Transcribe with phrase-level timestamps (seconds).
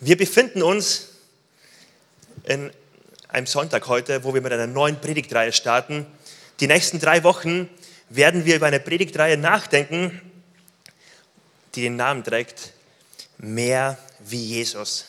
[0.00, 1.08] Wir befinden uns
[2.44, 2.70] in
[3.28, 6.04] einem Sonntag heute, wo wir mit einer neuen Predigtreihe starten.
[6.60, 7.70] Die nächsten drei Wochen
[8.10, 10.20] werden wir über eine Predigtreihe nachdenken,
[11.74, 12.72] die den Namen trägt,
[13.38, 15.06] mehr wie Jesus.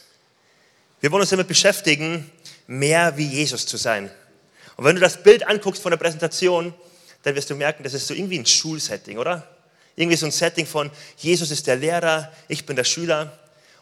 [1.01, 2.31] Wir wollen uns damit beschäftigen,
[2.67, 4.10] mehr wie Jesus zu sein.
[4.78, 6.74] Und wenn du das Bild anguckst von der Präsentation,
[7.24, 9.46] dann wirst du merken, das ist so irgendwie ein Schulsetting, oder?
[9.97, 13.38] Irgendwie so ein Setting von, Jesus ist der Lehrer, ich bin der Schüler.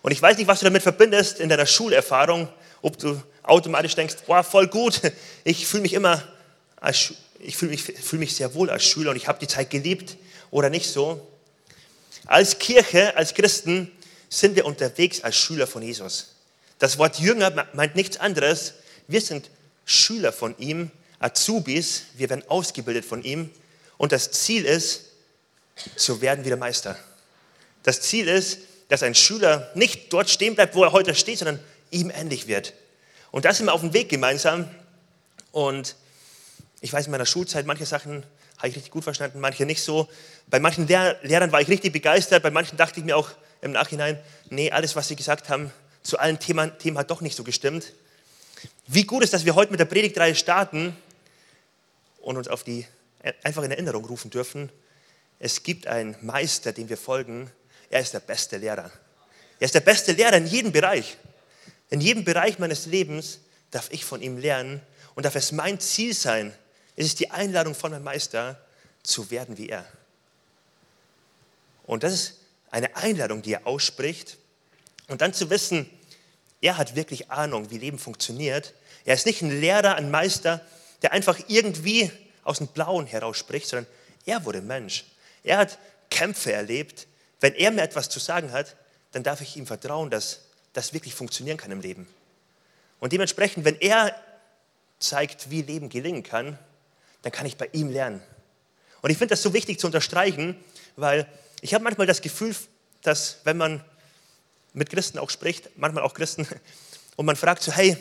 [0.06, 2.48] Und ich weiß nicht, was du damit verbindest in deiner Schulerfahrung,
[2.84, 5.02] ob du automatisch denkst, boah, voll gut,
[5.44, 6.22] ich fühle mich immer,
[6.76, 9.72] als, ich fühle mich, fühl mich sehr wohl als Schüler und ich habe die Zeit
[9.72, 10.18] geliebt
[10.52, 11.28] oder nicht so.
[12.28, 13.92] Als Kirche, als Christen
[14.30, 16.36] sind wir unterwegs als Schüler von Jesus.
[16.78, 18.76] Das Wort Jünger meint nichts anderes.
[19.08, 19.50] Wir sind
[19.86, 23.50] Schüler von ihm, Azubis, wir werden ausgebildet von ihm
[23.98, 25.06] und das Ziel ist,
[25.96, 26.96] zu werden wie der Meister.
[27.82, 31.60] Das Ziel ist, dass ein Schüler nicht dort stehen bleibt, wo er heute steht, sondern
[31.92, 32.74] ihm ähnlich wird.
[33.32, 34.70] Und da sind wir auf dem Weg gemeinsam.
[35.52, 35.96] Und
[36.82, 38.24] ich weiß, in meiner Schulzeit, manche Sachen
[38.58, 40.08] habe ich richtig gut verstanden, manche nicht so.
[40.48, 43.30] Bei manchen Lehr Lehrern war ich richtig begeistert, bei manchen dachte ich mir auch
[43.62, 44.20] im Nachhinein,
[44.50, 45.72] nee, alles, was sie gesagt haben,
[46.04, 47.94] zu allen Themen, Themen hat doch nicht so gestimmt.
[48.88, 50.96] Wie gut ist, dass wir heute mit der Predigtreihe starten
[52.20, 52.86] und uns auf die
[53.44, 54.72] einfach in Erinnerung rufen dürfen.
[55.40, 57.52] Es gibt einen Meister, dem wir folgen.
[57.90, 58.92] Er ist der beste Lehrer.
[59.60, 61.18] Er ist der beste Lehrer in jedem Bereich.
[61.90, 63.40] In jedem Bereich meines Lebens
[63.72, 64.82] darf ich von ihm lernen
[65.14, 66.54] und darf es mein Ziel sein.
[66.96, 68.60] Es ist die Einladung von meinem Meister,
[69.04, 69.86] zu werden wie er.
[71.84, 72.34] Und das ist
[72.72, 74.38] eine Einladung, die er ausspricht.
[75.08, 75.90] Und dann zu wissen,
[76.62, 78.74] er hat wirklich Ahnung, wie Leben funktioniert.
[79.06, 80.66] Er ist nicht ein Lehrer, ein Meister,
[81.02, 82.12] der einfach irgendwie
[82.44, 83.88] aus dem Blauen herausspricht, sondern
[84.26, 85.06] er wurde Mensch.
[85.44, 85.78] Er hat
[86.10, 87.08] Kämpfe erlebt.
[87.40, 88.76] Wenn er mir etwas zu sagen hat,
[89.12, 90.42] dann darf ich ihm vertrauen, dass
[90.74, 92.08] das wirklich funktionieren kann im Leben.
[93.00, 94.16] Und dementsprechend, wenn er
[95.00, 96.58] zeigt, wie Leben gelingen kann,
[97.22, 98.22] dann kann ich bei ihm lernen.
[99.02, 100.58] Und ich finde das so wichtig zu unterstreichen,
[100.96, 101.28] weil
[101.62, 102.56] ich habe manchmal das Gefühl,
[103.04, 103.84] dass wenn man
[104.74, 106.48] mit Christen auch spricht, manchmal auch Christen,
[107.16, 107.98] und man fragt so, hey,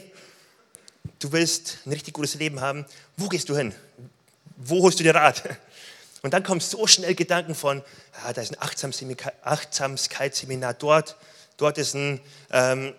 [1.18, 2.84] du willst ein richtig gutes Leben haben,
[3.16, 3.74] wo gehst du hin?
[4.56, 5.42] Wo holst du dir Rat?
[6.24, 7.82] Und dann kommen so schnell Gedanken von,
[8.24, 11.18] ja, da ist ein Achtsamkeitsseminar dort,
[11.58, 12.18] dort ist ein
[12.50, 12.94] ähm,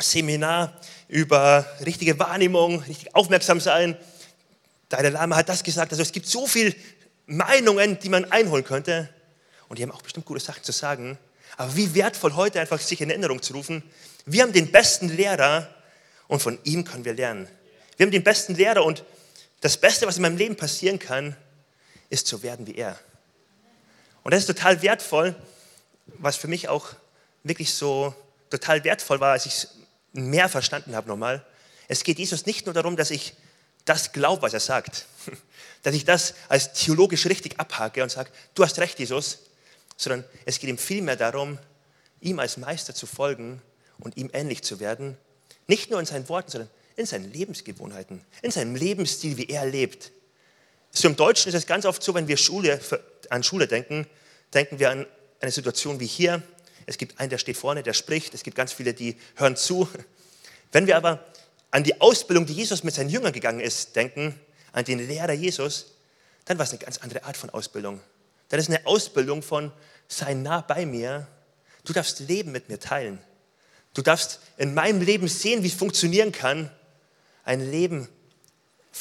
[0.00, 0.72] Seminar
[1.06, 3.94] über richtige Wahrnehmung, richtig aufmerksam sein.
[4.88, 5.92] Dalai Lama hat das gesagt.
[5.92, 6.74] Also es gibt so viele
[7.26, 9.10] Meinungen, die man einholen könnte.
[9.68, 11.18] Und die haben auch bestimmt gute Sachen zu sagen.
[11.58, 13.82] Aber wie wertvoll heute einfach sich in Erinnerung zu rufen,
[14.24, 15.68] wir haben den besten Lehrer
[16.26, 17.48] und von ihm können wir lernen.
[17.98, 19.04] Wir haben den besten Lehrer und
[19.60, 21.36] das Beste, was in meinem Leben passieren kann,
[22.12, 22.98] ist zu werden wie er.
[24.22, 25.34] Und das ist total wertvoll,
[26.18, 26.90] was für mich auch
[27.42, 28.14] wirklich so
[28.50, 29.68] total wertvoll war, als ich es
[30.12, 31.44] mehr verstanden habe nochmal.
[31.88, 33.34] Es geht Jesus nicht nur darum, dass ich
[33.86, 35.06] das glaube, was er sagt,
[35.82, 39.38] dass ich das als theologisch richtig abhake und sage, du hast recht, Jesus,
[39.96, 41.58] sondern es geht ihm vielmehr darum,
[42.20, 43.62] ihm als Meister zu folgen
[43.98, 45.16] und ihm ähnlich zu werden.
[45.66, 50.12] Nicht nur in seinen Worten, sondern in seinen Lebensgewohnheiten, in seinem Lebensstil, wie er lebt.
[50.94, 52.78] So im Deutschen ist es ganz oft so, wenn wir Schule,
[53.30, 54.06] an Schule denken,
[54.52, 55.06] denken wir an
[55.40, 56.42] eine Situation wie hier.
[56.84, 58.34] Es gibt einen, der steht vorne, der spricht.
[58.34, 59.88] Es gibt ganz viele, die hören zu.
[60.70, 61.24] Wenn wir aber
[61.70, 64.38] an die Ausbildung, die Jesus mit seinen Jüngern gegangen ist, denken,
[64.72, 65.94] an den Lehrer Jesus,
[66.44, 68.00] dann war es eine ganz andere Art von Ausbildung.
[68.50, 69.72] Das ist eine Ausbildung von
[70.08, 71.26] sei nah bei mir.
[71.84, 73.18] Du darfst Leben mit mir teilen.
[73.94, 76.70] Du darfst in meinem Leben sehen, wie es funktionieren kann,
[77.44, 78.08] ein Leben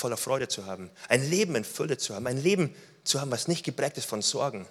[0.02, 3.48] voller Freude zu haben, ein Leben in Fülle zu haben, ein Leben zu haben, was
[3.48, 4.68] nicht geprägt ist von Sorgen.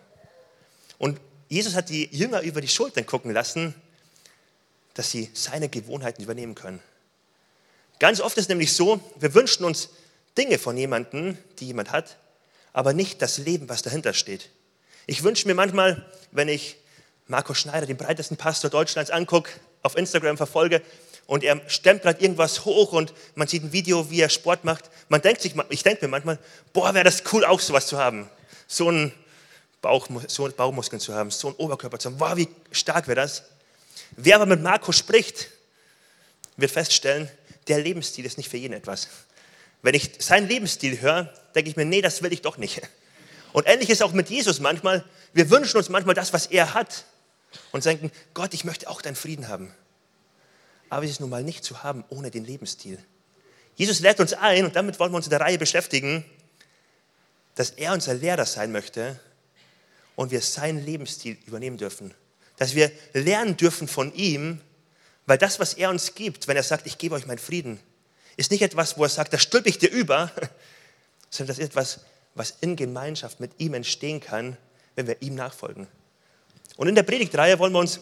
[0.98, 3.74] Und Jesus hat die Jünger über die Schultern gucken lassen,
[4.94, 6.80] dass sie seine Gewohnheiten übernehmen können.
[8.00, 9.91] Ganz oft ist nämlich so, wir wünschen uns
[10.36, 12.16] Dinge von jemandem, die jemand hat,
[12.72, 14.50] aber nicht das Leben, was dahinter steht.
[15.06, 16.76] Ich wünsche mir manchmal, wenn ich
[17.26, 19.50] Marco Schneider, den breitesten Pastor Deutschlands, angucke,
[19.82, 20.82] auf Instagram verfolge
[21.30, 24.91] und er stemmt gerade irgendwas hoch und man sieht ein Video, wie er Sport macht.
[25.09, 26.41] Man denkt sich, ich denke mir manchmal,
[26.72, 28.28] boah, wäre das cool, auch sowas zu haben.
[28.66, 29.12] So einen
[29.80, 32.18] Bauch, so einen Bauchmuskeln zu haben, so einen Oberkörper zu haben.
[32.18, 33.44] Boah, wie stark wäre das.
[34.16, 35.50] Wer aber mit Marco spricht,
[36.56, 37.30] wird feststellen,
[37.68, 39.06] der Lebensstil ist nicht für jeden etwas.
[39.82, 42.82] Wenn ich seinen Lebensstil höre, denke ich mir, nee, das will ich doch nicht.
[43.53, 45.04] Und ähnlich ist auch mit Jesus manchmal.
[45.32, 47.04] Wir wünschen uns manchmal das, was er hat
[47.71, 49.72] und denken, Gott, ich möchte auch deinen Frieden haben.
[50.91, 52.98] Aber es ist nun mal nicht zu haben ohne den Lebensstil.
[53.77, 56.25] Jesus lädt uns ein, und damit wollen wir uns in der Reihe beschäftigen,
[57.54, 59.19] dass er unser Lehrer sein möchte
[60.16, 62.13] und wir seinen Lebensstil übernehmen dürfen.
[62.59, 64.60] Dass wir lernen dürfen von ihm,
[65.31, 67.78] Weil das, was er uns gibt, wenn er sagt, ich gebe euch meinen Frieden,
[68.37, 70.33] ist nicht etwas, wo er sagt, das stülpe ich dir über,
[71.31, 72.01] sondern das ist etwas,
[72.34, 74.57] was in Gemeinschaft mit ihm entstehen kann,
[74.97, 75.87] wenn wir ihm nachfolgen.
[76.77, 78.01] Und in der Predigtreihe wollen wir uns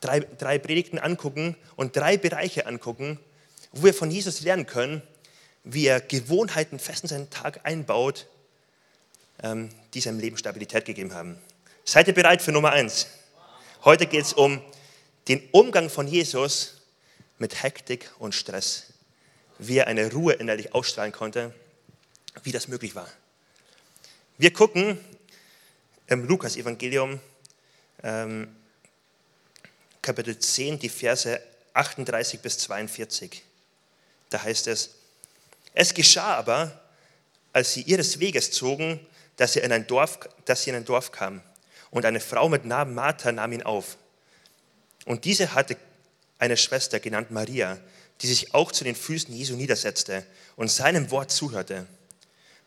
[0.00, 3.18] drei, drei Predigten angucken und drei Bereiche angucken,
[3.72, 5.02] wo wir von Jesus lernen können,
[5.64, 8.26] wie er Gewohnheiten fest in seinen Tag einbaut,
[9.42, 11.38] ähm, die seinem Leben Stabilität gegeben haben.
[11.84, 13.06] Seid ihr bereit für Nummer eins?
[13.84, 14.60] Heute geht es um
[15.28, 16.82] den Umgang von Jesus
[17.38, 18.92] mit Hektik und Stress,
[19.58, 21.54] wie er eine Ruhe innerlich ausstrahlen konnte,
[22.42, 23.08] wie das möglich war.
[24.38, 24.98] Wir gucken
[26.06, 27.20] im Lukas-Evangelium,
[28.02, 28.48] ähm,
[30.02, 31.40] Kapitel 10, die Verse
[31.74, 33.42] 38 bis 42.
[34.30, 34.90] Da heißt es,
[35.74, 36.80] es geschah aber,
[37.52, 39.00] als sie ihres Weges zogen,
[39.36, 41.42] dass sie in ein Dorf, dass sie in ein Dorf kamen.
[41.90, 43.96] Und eine Frau mit Namen Martha nahm ihn auf.
[45.04, 45.76] Und diese hatte
[46.38, 47.78] eine Schwester genannt Maria,
[48.20, 50.24] die sich auch zu den Füßen Jesu niedersetzte
[50.56, 51.86] und seinem Wort zuhörte.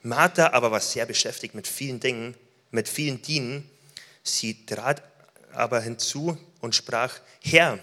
[0.01, 2.35] Martha aber war sehr beschäftigt mit vielen Dingen,
[2.71, 3.69] mit vielen Dienen.
[4.24, 5.01] Sie trat
[5.53, 7.77] aber hinzu und sprach, Herr,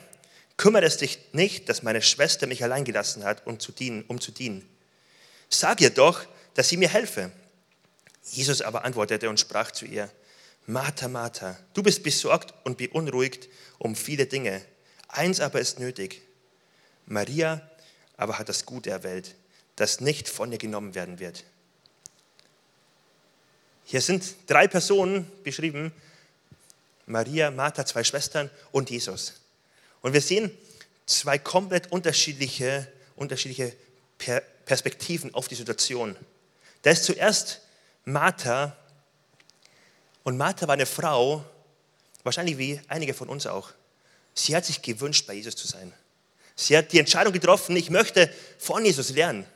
[0.57, 4.05] kümmert es dich nicht, dass meine Schwester mich allein gelassen hat, um zu dienen.
[4.09, 4.67] Um zu dienen.
[5.51, 6.25] Sag ihr doch,
[6.55, 7.31] dass sie mir helfe.
[8.33, 10.11] Jesus aber antwortete und sprach zu ihr,
[10.67, 14.63] Martha, Martha, du bist besorgt und beunruhigt um viele Dinge.
[15.09, 16.23] Eins aber ist nötig.
[17.05, 17.61] Maria
[18.17, 19.35] aber hat das Gute erwählt,
[19.77, 21.45] das nicht von ihr genommen werden wird.
[23.85, 25.93] Hier sind drei Personen beschrieben,
[27.11, 29.35] Maria, Martha, zwei Schwestern und Jesus.
[30.01, 30.51] Und wir sehen
[31.07, 32.87] zwei komplett unterschiedliche,
[33.17, 33.75] unterschiedliche
[34.65, 36.17] Perspektiven auf die Situation.
[36.83, 37.61] Da ist zuerst
[38.05, 38.77] Martha.
[40.23, 41.45] Und Martha war eine Frau,
[42.23, 43.71] wahrscheinlich wie einige von uns auch.
[44.35, 45.93] Sie hat sich gewünscht, bei Jesus zu sein.
[46.55, 49.47] Sie hat die Entscheidung getroffen, ich möchte von Jesus lernen.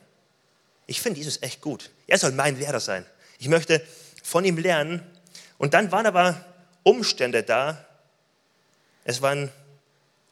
[0.87, 1.89] Ich finde Jesus echt gut.
[2.07, 3.05] Er soll mein Lehrer sein.
[3.39, 3.85] Ich möchte
[4.23, 5.03] von ihm lernen.
[5.57, 6.43] Und dann waren aber
[6.85, 7.83] Umstände da.
[9.05, 9.51] Es waren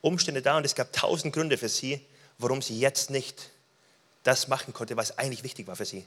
[0.02, 2.00] Umstände da und es gab tausend Gründe für sie,
[2.38, 3.50] warum sie jetzt nicht
[4.22, 6.06] das machen konnte, was eigentlich wichtig war für sie.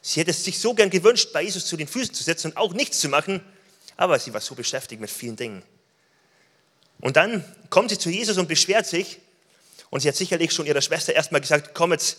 [0.00, 2.56] Sie hätte es sich so gern gewünscht, bei Jesus zu den Füßen zu sitzen und
[2.56, 3.44] auch nichts zu machen,
[3.98, 5.62] aber sie war so beschäftigt mit vielen Dingen.
[7.00, 9.18] Und dann kommt sie zu Jesus und beschwert sich
[9.90, 12.16] und sie hat sicherlich schon ihrer Schwester erstmal gesagt, komm jetzt,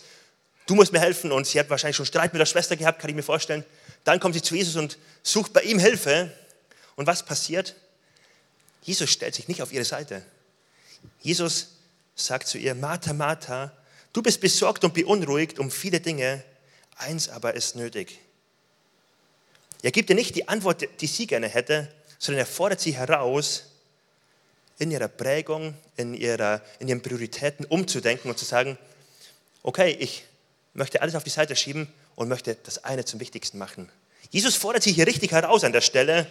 [0.66, 3.10] du musst mir helfen und sie hat wahrscheinlich schon Streit mit der Schwester gehabt, kann
[3.10, 3.64] ich mir vorstellen.
[4.04, 6.32] Dann kommt sie zu Jesus und sucht bei ihm Hilfe
[6.98, 7.76] und was passiert?
[8.82, 10.20] Jesus stellt sich nicht auf ihre Seite.
[11.20, 11.68] Jesus
[12.16, 13.72] sagt zu ihr, Martha, Martha,
[14.12, 16.42] du bist besorgt und beunruhigt um viele Dinge,
[16.96, 18.18] eins aber ist nötig.
[19.82, 23.66] Er gibt ihr nicht die Antwort, die sie gerne hätte, sondern er fordert sie heraus,
[24.80, 28.76] in ihrer Prägung, in, ihrer, in ihren Prioritäten umzudenken und zu sagen,
[29.62, 30.24] okay, ich
[30.74, 33.88] möchte alles auf die Seite schieben und möchte das eine zum Wichtigsten machen.
[34.30, 36.26] Jesus fordert sie hier richtig heraus an der Stelle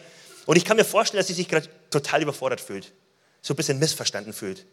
[0.47, 2.94] und ich kann mir vorstellen, dass sie sich gerade total überfordert fühlt,
[3.41, 4.65] so ein bisschen missverstanden fühlt.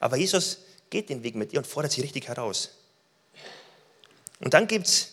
[0.00, 0.58] Aber Jesus
[0.90, 2.70] geht den Weg mit ihr und fordert sie richtig heraus.
[4.40, 5.12] Und dann gibt es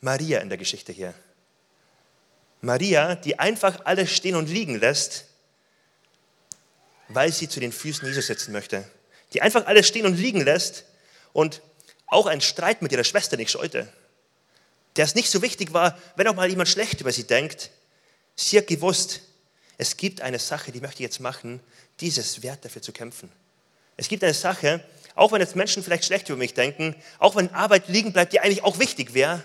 [0.00, 1.14] Maria in der Geschichte hier.
[2.60, 5.26] Maria, die einfach alles stehen und liegen lässt,
[7.08, 8.84] weil sie zu den Füßen Jesus sitzen möchte.
[9.32, 10.84] Die einfach alles stehen und liegen lässt
[11.32, 11.62] und
[12.08, 13.90] auch einen Streit mit ihrer Schwester nicht scheute.
[14.96, 17.70] Der es nicht so wichtig war, wenn auch mal jemand schlecht über sie denkt.
[18.34, 19.20] Sie hat gewusst,
[19.78, 21.60] es gibt eine Sache, die möchte ich jetzt machen,
[22.00, 23.30] dieses wert dafür zu kämpfen.
[23.96, 27.52] Es gibt eine Sache, auch wenn jetzt Menschen vielleicht schlecht über mich denken, auch wenn
[27.54, 29.44] Arbeit liegen bleibt, die eigentlich auch wichtig wäre,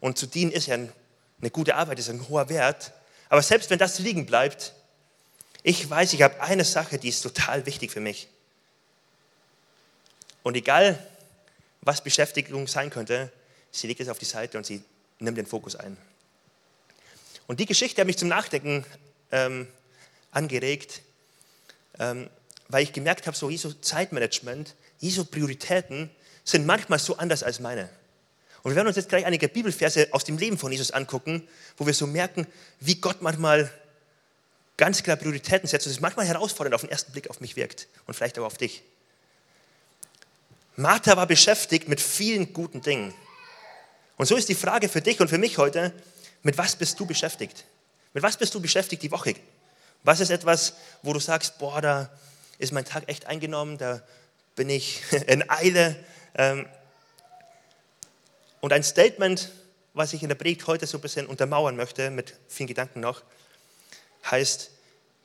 [0.00, 2.92] und zu dienen ist ja eine gute Arbeit, ist ein hoher Wert,
[3.28, 4.74] aber selbst wenn das liegen bleibt,
[5.62, 8.28] ich weiß, ich habe eine Sache, die ist total wichtig für mich.
[10.42, 10.98] Und egal,
[11.82, 13.30] was Beschäftigung sein könnte,
[13.70, 14.82] sie legt es auf die Seite und sie
[15.18, 15.96] nimmt den Fokus ein.
[17.46, 18.86] Und die Geschichte hat mich zum Nachdenken
[19.32, 19.66] ähm,
[20.30, 21.02] angeregt,
[21.98, 22.28] ähm,
[22.68, 26.10] weil ich gemerkt habe, so Jesu Zeitmanagement, Jesu Prioritäten
[26.44, 27.88] sind manchmal so anders als meine.
[28.62, 31.86] Und wir werden uns jetzt gleich einige Bibelverse aus dem Leben von Jesus angucken, wo
[31.86, 32.46] wir so merken,
[32.78, 33.70] wie Gott manchmal
[34.76, 37.86] ganz klar Prioritäten setzt und es manchmal herausfordernd auf den ersten Blick auf mich wirkt
[38.06, 38.82] und vielleicht auch auf dich.
[40.76, 43.14] Martha war beschäftigt mit vielen guten Dingen.
[44.16, 45.92] Und so ist die Frage für dich und für mich heute,
[46.42, 47.64] mit was bist du beschäftigt?
[48.12, 49.34] Mit was bist du beschäftigt die Woche?
[50.02, 52.10] Was ist etwas, wo du sagst, boah, da
[52.58, 54.02] ist mein Tag echt eingenommen, da
[54.56, 55.96] bin ich in Eile.
[56.34, 56.66] Ähm,
[58.60, 59.50] und ein Statement,
[59.94, 63.22] was ich in der Predigt heute so ein bisschen untermauern möchte, mit vielen Gedanken noch,
[64.30, 64.70] heißt,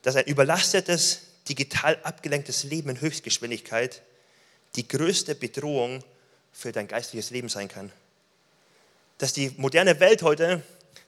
[0.03, 4.01] dass ein überlastetes, digital abgelenktes Leben in Höchstgeschwindigkeit
[4.75, 6.03] die größte Bedrohung
[6.53, 7.91] für dein geistliches Leben sein kann.
[9.17, 10.61] Dass die moderne Welt heute,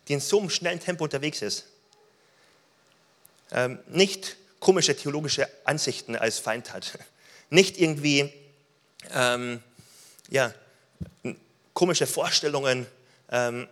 [0.08, 1.66] die in so einem schnellen Tempo unterwegs ist,
[3.52, 6.98] ähm, nicht komische theologische Ansichten als Feind hat,
[7.50, 8.34] nicht irgendwie
[9.14, 9.62] ähm,
[10.30, 10.54] ja,
[11.74, 12.88] komische Vorstellungen,
[13.32, 13.68] ähm,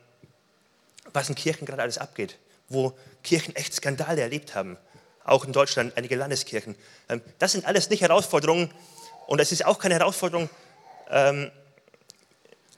[1.11, 2.37] was in Kirchen gerade alles abgeht,
[2.69, 4.77] wo Kirchen echt Skandale erlebt haben,
[5.23, 6.75] auch in Deutschland einige Landeskirchen.
[7.09, 8.71] Ähm, das sind alles nicht Herausforderungen
[9.27, 10.49] und es ist auch keine Herausforderung,
[11.09, 11.51] ähm,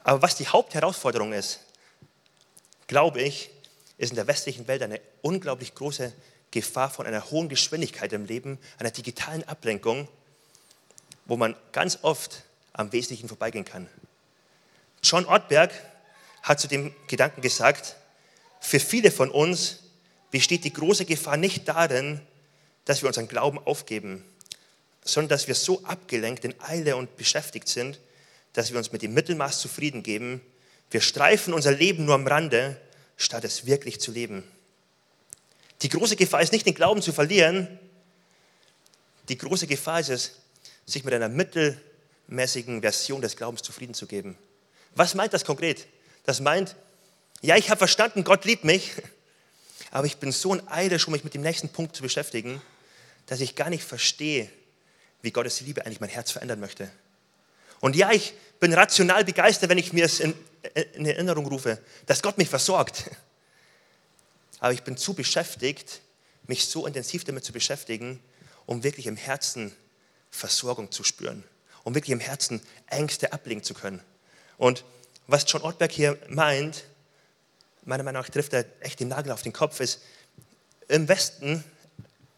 [0.04, 1.60] aber was die Hauptherausforderung ist,
[2.88, 3.50] glaube ich,
[3.98, 6.14] ist in der westlichen Welt eine unglaublich große
[6.52, 10.08] Gefahr von einer hohen Geschwindigkeit im Leben, einer digitalen Ablenkung,
[11.26, 13.90] wo man ganz oft am Wesentlichen vorbeigehen kann.
[15.04, 15.72] John Ortberg
[16.42, 17.96] hat zu dem Gedanken gesagt,
[18.60, 19.80] für viele von uns
[20.32, 22.22] besteht die große Gefahr nicht darin,
[22.86, 24.24] dass wir unseren Glauben aufgeben,
[25.04, 28.00] sondern dass wir so abgelenkt in Eile und beschäftigt sind,
[28.54, 30.42] dass wir uns mit dem Mittelmaß zufrieden geben.
[30.92, 32.80] Wir streifen unser Leben nur am Rande,
[33.18, 34.44] statt es wirklich zu leben.
[35.82, 37.68] Die große Gefahr ist nicht, den Glauben zu verlieren.
[39.30, 40.32] Die große Gefahr ist es,
[40.86, 44.38] sich mit einer mittelmäßigen Version des Glaubens zufrieden zu geben.
[44.96, 45.86] Was meint das konkret?
[46.26, 46.76] Das meint,
[47.42, 48.94] ja, ich habe verstanden, Gott liebt mich,
[49.92, 52.62] aber ich bin so in Eile, schon mich mit dem nächsten Punkt zu beschäftigen,
[53.28, 54.50] dass ich gar nicht verstehe,
[55.22, 56.90] wie Gottes Liebe eigentlich mein Herz verändern möchte.
[57.80, 60.34] Und ja, ich bin rational begeistert, wenn ich mir es in,
[60.94, 63.12] in Erinnerung rufe, dass Gott mich versorgt.
[64.60, 66.02] Aber ich bin zu beschäftigt,
[66.48, 68.20] mich so intensiv damit zu beschäftigen,
[68.66, 69.76] um wirklich im Herzen
[70.32, 71.44] Versorgung zu spüren,
[71.84, 74.02] um wirklich im Herzen Ängste ablegen zu können.
[74.58, 74.84] Und
[75.28, 76.86] was John Ortberg hier meint,
[77.84, 80.02] meiner Meinung nach trifft er echt den Nagel auf den Kopf, ist
[80.88, 81.64] im Westen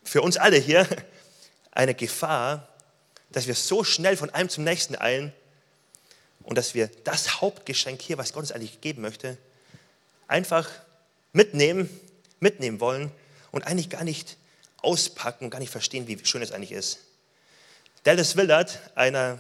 [0.04, 0.88] für uns alle hier
[1.72, 2.68] eine Gefahr,
[3.32, 5.34] dass wir so schnell von einem zum nächsten eilen
[6.44, 9.38] und dass wir das Hauptgeschenk hier, was Gott uns eigentlich geben möchte,
[10.28, 10.70] einfach
[11.34, 11.90] mitnehmen,
[12.40, 13.12] mitnehmen wollen
[13.52, 14.38] und eigentlich gar nicht
[14.82, 17.00] auspacken und gar nicht verstehen, wie schön es eigentlich ist.
[18.04, 19.40] Dallas Willard, einer,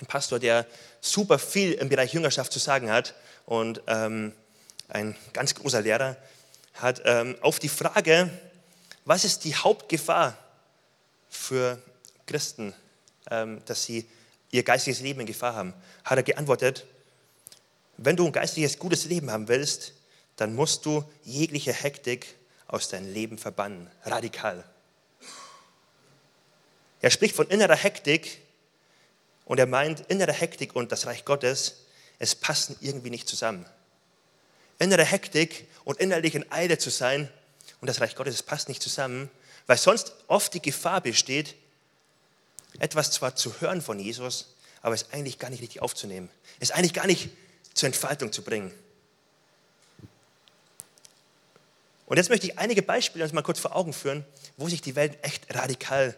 [0.00, 0.66] ein Pastor, der
[1.00, 4.32] super viel im Bereich Jüngerschaft zu sagen hat und ähm,
[4.88, 6.16] ein ganz großer Lehrer,
[6.74, 8.30] hat ähm, auf die Frage,
[9.04, 10.36] was ist die Hauptgefahr
[11.30, 11.80] für
[12.26, 12.74] Christen,
[13.26, 14.08] dass sie
[14.50, 16.86] ihr geistiges Leben in Gefahr haben, hat er geantwortet,
[17.96, 19.92] wenn du ein geistliches, gutes Leben haben willst,
[20.36, 22.34] dann musst du jegliche Hektik
[22.68, 24.64] aus deinem Leben verbannen, radikal.
[27.00, 28.42] Er spricht von innerer Hektik
[29.44, 31.86] und er meint, innere Hektik und das Reich Gottes,
[32.18, 33.64] es passen irgendwie nicht zusammen.
[34.78, 37.30] Innere Hektik und innerlich in Eile zu sein
[37.80, 39.30] und das Reich Gottes, es passt nicht zusammen,
[39.66, 41.54] weil sonst oft die Gefahr besteht,
[42.80, 46.28] etwas zwar zu hören von Jesus, aber es eigentlich gar nicht richtig aufzunehmen,
[46.60, 47.30] es eigentlich gar nicht
[47.74, 48.72] zur Entfaltung zu bringen.
[52.06, 54.24] Und jetzt möchte ich einige Beispiele uns mal kurz vor Augen führen,
[54.56, 56.14] wo sich die Welt echt radikal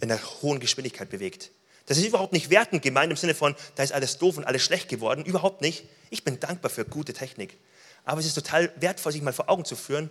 [0.00, 1.50] in einer hohen Geschwindigkeit bewegt.
[1.86, 4.62] Das ist überhaupt nicht wertend gemeint im Sinne von, da ist alles doof und alles
[4.62, 5.24] schlecht geworden.
[5.24, 5.84] Überhaupt nicht.
[6.08, 7.58] Ich bin dankbar für gute Technik.
[8.04, 10.10] Aber es ist total wertvoll, sich mal vor Augen zu führen,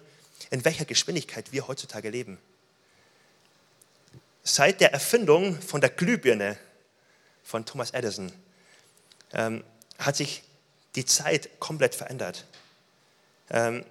[0.51, 2.38] in welcher Geschwindigkeit wir heutzutage leben.
[4.43, 6.57] Seit der Erfindung von der Glühbirne
[7.43, 8.31] von Thomas Edison
[9.31, 9.63] ähm,
[9.97, 10.43] hat sich
[10.95, 12.45] die Zeit komplett verändert.
[13.50, 13.85] Ähm,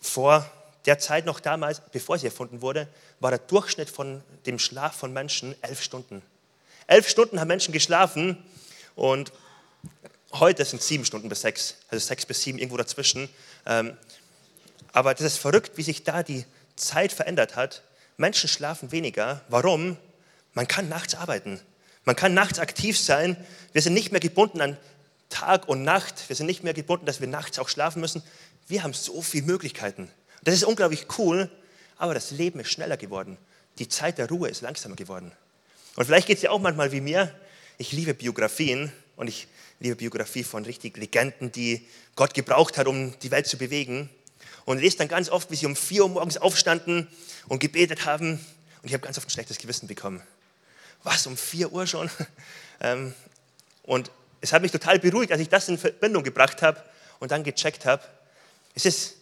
[0.00, 0.50] vor
[0.86, 2.88] der Zeit noch damals, bevor sie erfunden wurde,
[3.20, 6.20] war der Durchschnitt von dem Schlaf von Menschen elf Stunden.
[6.86, 8.44] Elf Stunden haben Menschen geschlafen
[8.96, 9.32] und
[10.32, 13.28] heute sind sieben Stunden bis sechs, also sechs bis sieben, irgendwo dazwischen.
[13.66, 13.96] Ähm,
[14.92, 16.44] aber das ist verrückt, wie sich da die
[16.76, 17.82] Zeit verändert hat.
[18.16, 19.42] Menschen schlafen weniger.
[19.48, 19.96] Warum?
[20.52, 21.60] Man kann nachts arbeiten.
[22.04, 23.36] Man kann nachts aktiv sein.
[23.72, 24.76] Wir sind nicht mehr gebunden an
[25.30, 26.28] Tag und Nacht.
[26.28, 28.22] Wir sind nicht mehr gebunden, dass wir nachts auch schlafen müssen.
[28.68, 30.10] Wir haben so viele Möglichkeiten.
[30.42, 31.50] Das ist unglaublich cool,
[31.96, 33.38] aber das Leben ist schneller geworden.
[33.78, 35.32] Die Zeit der Ruhe ist langsamer geworden.
[35.96, 37.34] Und vielleicht geht es dir auch manchmal wie mir.
[37.78, 39.48] Ich liebe Biografien und ich
[39.80, 44.10] liebe Biografie von richtig Legenden, die Gott gebraucht hat, um die Welt zu bewegen.
[44.64, 47.08] Und lese dann ganz oft, wie sie um vier Uhr morgens aufstanden
[47.48, 48.32] und gebetet haben.
[48.82, 50.22] Und ich habe ganz oft ein schlechtes Gewissen bekommen.
[51.02, 52.10] Was, um vier Uhr schon?
[52.80, 53.14] Ähm,
[53.84, 56.82] und es hat mich total beruhigt, als ich das in Verbindung gebracht habe
[57.20, 58.02] und dann gecheckt habe,
[58.74, 59.14] es ist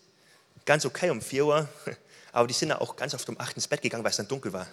[0.64, 1.68] ganz okay um 4 Uhr,
[2.32, 4.52] aber die sind auch ganz oft um 8 ins Bett gegangen, weil es dann dunkel
[4.52, 4.66] war.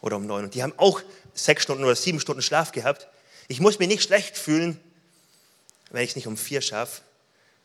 [0.00, 0.44] Oder um 9.
[0.44, 1.02] Und die haben auch
[1.34, 3.08] sechs Stunden oder sieben Stunden Schlaf gehabt.
[3.48, 4.80] Ich muss mich nicht schlecht fühlen,
[5.90, 7.02] wenn ich es nicht um 4 schaffe.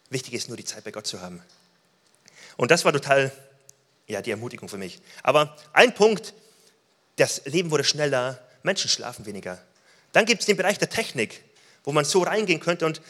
[0.09, 1.41] Wichtig ist nur, die Zeit bei Gott zu haben.
[2.57, 3.31] Und das war total
[4.07, 4.99] ja, die Ermutigung für mich.
[5.23, 6.33] Aber ein Punkt,
[7.17, 9.61] das Leben wurde schneller, Menschen schlafen weniger.
[10.11, 11.43] Dann gibt es den Bereich der Technik,
[11.83, 13.01] wo man so reingehen könnte und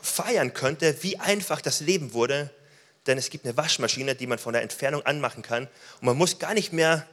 [0.00, 2.50] feiern könnte, wie einfach das Leben wurde.
[3.06, 5.64] Denn es gibt eine Waschmaschine, die man von der Entfernung anmachen kann.
[6.00, 7.06] Und man muss gar nicht mehr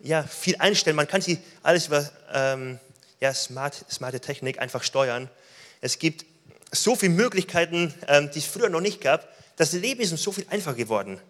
[0.00, 0.96] ja, viel einstellen.
[0.96, 2.78] Man kann sie alles über ähm,
[3.20, 5.28] ja, smart, smarte Technik einfach steuern.
[5.80, 6.24] Es gibt
[6.72, 9.28] so viele Möglichkeiten, ähm, die es früher noch nicht gab.
[9.56, 11.20] Das Leben ist uns so viel einfacher geworden.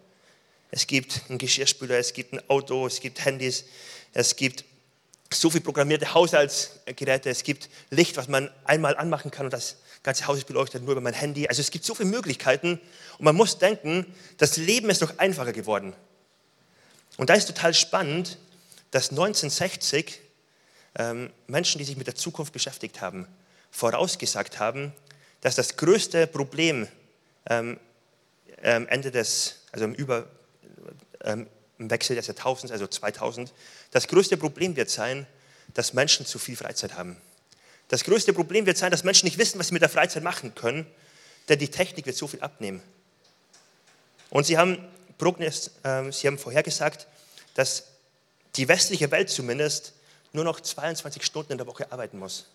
[0.71, 3.65] Es gibt einen Geschirrspüler, es gibt ein Auto, es gibt Handys,
[4.13, 4.65] es gibt
[5.31, 10.27] so viele programmierte Haushaltsgeräte, es gibt Licht, was man einmal anmachen kann und das ganze
[10.27, 11.47] Haus ist beleuchtet nur über mein Handy.
[11.47, 12.79] Also es gibt so viele Möglichkeiten
[13.17, 14.05] und man muss denken,
[14.37, 15.93] das Leben ist noch einfacher geworden.
[17.17, 18.37] Und da ist total spannend,
[18.91, 20.21] dass 1960
[20.97, 23.27] ähm, Menschen, die sich mit der Zukunft beschäftigt haben,
[23.71, 24.93] vorausgesagt haben,
[25.41, 26.87] dass das größte Problem
[27.49, 27.79] ähm,
[28.65, 30.27] Ende des, also im, Über,
[31.23, 33.53] ähm, im Wechsel des Jahrtausends, also 2000,
[33.91, 35.27] das größte Problem wird sein,
[35.73, 37.17] dass Menschen zu viel Freizeit haben.
[37.89, 40.55] Das größte Problem wird sein, dass Menschen nicht wissen, was sie mit der Freizeit machen
[40.55, 40.87] können,
[41.47, 42.81] denn die Technik wird so viel abnehmen.
[44.31, 44.79] Und sie haben,
[45.19, 47.07] äh, sie haben vorhergesagt,
[47.53, 47.83] dass
[48.55, 49.93] die westliche Welt zumindest
[50.33, 52.47] nur noch 22 Stunden in der Woche arbeiten muss.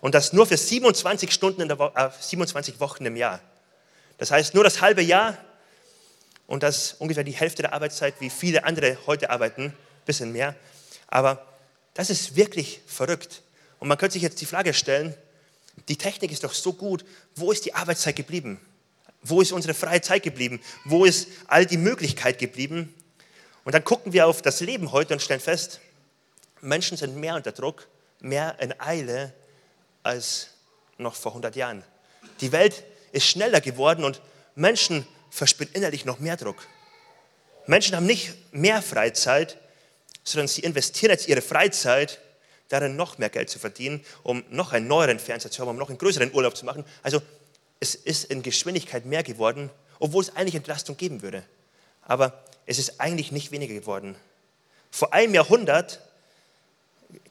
[0.00, 3.40] Und das nur für 27 Stunden in der Wo äh, 27 Wochen im Jahr.
[4.16, 5.36] Das heißt, nur das halbe Jahr
[6.48, 9.74] und das ungefähr die Hälfte der Arbeitszeit, wie viele andere heute arbeiten, ein
[10.06, 10.56] bisschen mehr.
[11.06, 11.46] Aber
[11.94, 13.42] das ist wirklich verrückt.
[13.78, 15.14] Und man könnte sich jetzt die Frage stellen,
[15.88, 17.04] die Technik ist doch so gut,
[17.36, 18.60] wo ist die Arbeitszeit geblieben?
[19.22, 20.60] Wo ist unsere freie Zeit geblieben?
[20.84, 22.94] Wo ist all die Möglichkeit geblieben?
[23.64, 25.80] Und dann gucken wir auf das Leben heute und stellen fest,
[26.62, 27.86] Menschen sind mehr unter Druck,
[28.20, 29.34] mehr in Eile
[30.02, 30.48] als
[30.96, 31.84] noch vor 100 Jahren.
[32.40, 34.22] Die Welt ist schneller geworden und
[34.54, 36.66] Menschen verspüren innerlich noch mehr Druck.
[37.66, 39.58] Menschen haben nicht mehr Freizeit,
[40.24, 42.20] sondern sie investieren jetzt ihre Freizeit
[42.68, 45.88] darin, noch mehr Geld zu verdienen, um noch einen neueren Fernseher zu haben, um noch
[45.88, 46.84] einen größeren Urlaub zu machen.
[47.02, 47.22] Also
[47.80, 51.42] es ist in Geschwindigkeit mehr geworden, obwohl es eigentlich Entlastung geben würde.
[52.02, 54.16] Aber es ist eigentlich nicht weniger geworden.
[54.90, 56.00] Vor einem Jahrhundert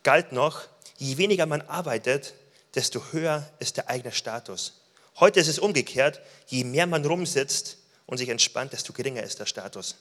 [0.04, 0.63] galt noch,
[0.98, 2.34] je weniger man arbeitet,
[2.76, 4.82] desto höher ist der eigene Status.
[5.19, 9.46] Heute ist es umgekehrt, je mehr man rumsitzt und sich entspannt, desto geringer ist der
[9.46, 9.96] Status.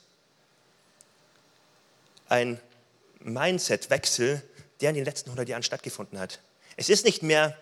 [2.29, 2.59] Ein
[3.21, 4.43] Mindset-Wechsel,
[4.81, 6.41] der in den letzten 100 Jahren stattgefunden hat.
[6.77, 7.57] Es ist nicht mehr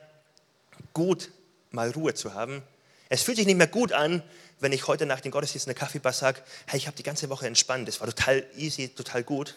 [0.93, 1.31] gut,
[1.71, 2.63] mal Ruhe zu haben.
[3.09, 4.23] Es fühlt sich nicht mehr gut an,
[4.61, 7.29] wenn ich heute nach dem Gottesdienst in der Kaffeebar sage, hey, ich habe die ganze
[7.29, 9.55] Woche entspannt, das war total easy, total gut.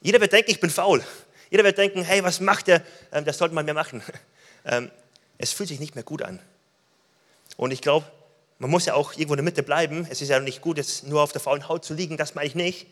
[0.00, 1.04] Jeder wird denken, ich bin faul.
[1.50, 2.82] Jeder wird denken, hey, was macht der?
[3.12, 4.02] Ähm, das sollte man mehr machen.
[4.64, 4.92] Ähm,
[5.38, 6.38] es fühlt sich nicht mehr gut an.
[7.56, 8.06] Und ich glaube,
[8.62, 10.06] man muss ja auch irgendwo in der Mitte bleiben.
[10.08, 12.46] Es ist ja nicht gut, jetzt nur auf der faulen Haut zu liegen, das meine
[12.46, 12.86] ich nicht.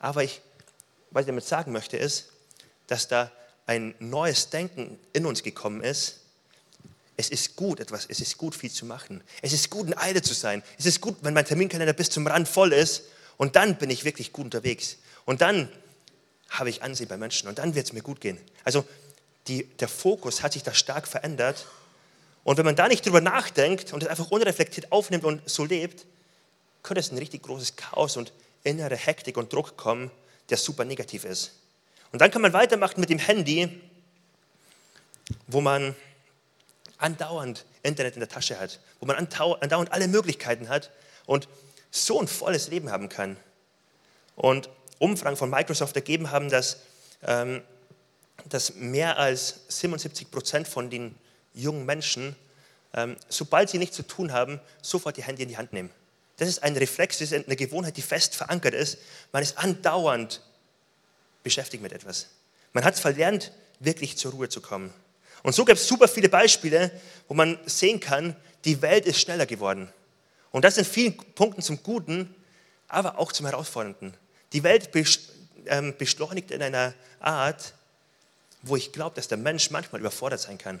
[0.00, 0.40] Aber ich,
[1.12, 2.30] was ich damit sagen möchte, ist,
[2.88, 3.30] dass da
[3.66, 6.22] ein neues Denken in uns gekommen ist.
[7.16, 9.22] Es ist gut, etwas, es ist gut, viel zu machen.
[9.40, 10.64] Es ist gut, in Eile zu sein.
[10.80, 13.04] Es ist gut, wenn mein Terminkalender bis zum Rand voll ist.
[13.36, 14.96] Und dann bin ich wirklich gut unterwegs.
[15.24, 15.68] Und dann
[16.50, 17.48] habe ich Ansehen bei Menschen.
[17.48, 18.38] Und dann wird es mir gut gehen.
[18.64, 18.84] Also
[19.46, 21.66] die, der Fokus hat sich da stark verändert.
[22.44, 26.06] Und wenn man da nicht drüber nachdenkt und es einfach unreflektiert aufnimmt und so lebt,
[26.82, 28.32] könnte es ein richtig großes Chaos und
[28.64, 30.10] innere Hektik und Druck kommen,
[30.48, 31.52] der super negativ ist.
[32.12, 33.80] Und dann kann man weitermachen mit dem Handy,
[35.46, 35.94] wo man
[36.96, 40.90] andauernd Internet in der Tasche hat, wo man andauernd alle Möglichkeiten hat
[41.26, 41.48] und
[41.90, 43.36] so ein volles Leben haben kann.
[44.36, 46.78] Und Umfragen von Microsoft ergeben haben, dass,
[47.22, 47.62] ähm,
[48.48, 51.14] dass mehr als 77 Prozent von den
[51.58, 52.36] jungen Menschen,
[52.94, 55.90] ähm, sobald sie nichts zu tun haben, sofort die Handy in die Hand nehmen.
[56.36, 58.98] Das ist ein Reflex, das ist eine Gewohnheit, die fest verankert ist.
[59.32, 60.40] Man ist andauernd
[61.42, 62.28] beschäftigt mit etwas.
[62.72, 64.92] Man hat es verlernt, wirklich zur Ruhe zu kommen.
[65.42, 66.90] Und so gibt es super viele Beispiele,
[67.26, 69.92] wo man sehen kann, die Welt ist schneller geworden.
[70.50, 72.34] Und das in vielen Punkten zum Guten,
[72.88, 74.14] aber auch zum Herausfordernden.
[74.52, 74.90] Die Welt
[75.66, 77.74] ähm, beschleunigt in einer Art,
[78.62, 80.80] wo ich glaube, dass der Mensch manchmal überfordert sein kann.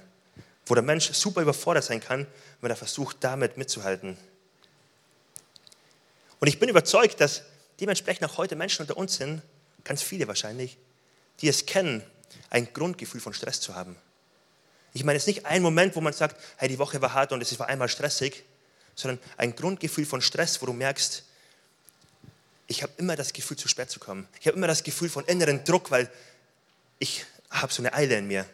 [0.68, 2.26] Wo der Mensch super überfordert sein kann,
[2.60, 4.16] wenn er versucht, damit mitzuhalten.
[6.40, 7.42] Und ich bin überzeugt, dass
[7.80, 9.42] dementsprechend auch heute Menschen unter uns sind,
[9.84, 10.76] ganz viele wahrscheinlich,
[11.40, 12.02] die es kennen,
[12.50, 13.96] ein Grundgefühl von Stress zu haben.
[14.92, 17.32] Ich meine, es ist nicht ein Moment, wo man sagt, hey, die Woche war hart
[17.32, 18.44] und es war einmal stressig,
[18.94, 21.24] sondern ein Grundgefühl von Stress, wo du merkst,
[22.66, 24.28] ich habe immer das Gefühl, zu spät zu kommen.
[24.40, 26.10] Ich habe immer das Gefühl von inneren Druck, weil
[26.98, 28.44] ich habe so eine Eile in mir.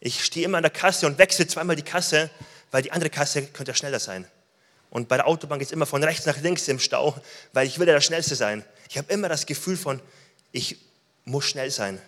[0.00, 2.30] Ich stehe immer an der Kasse und wechsle zweimal die Kasse,
[2.70, 4.26] weil die andere Kasse könnte ja schneller sein.
[4.90, 7.16] Und bei der Autobahn geht es immer von rechts nach links im Stau,
[7.52, 8.64] weil ich will ja der Schnellste sein.
[8.88, 10.00] Ich habe immer das Gefühl von,
[10.52, 10.78] ich
[11.24, 12.00] muss schnell sein.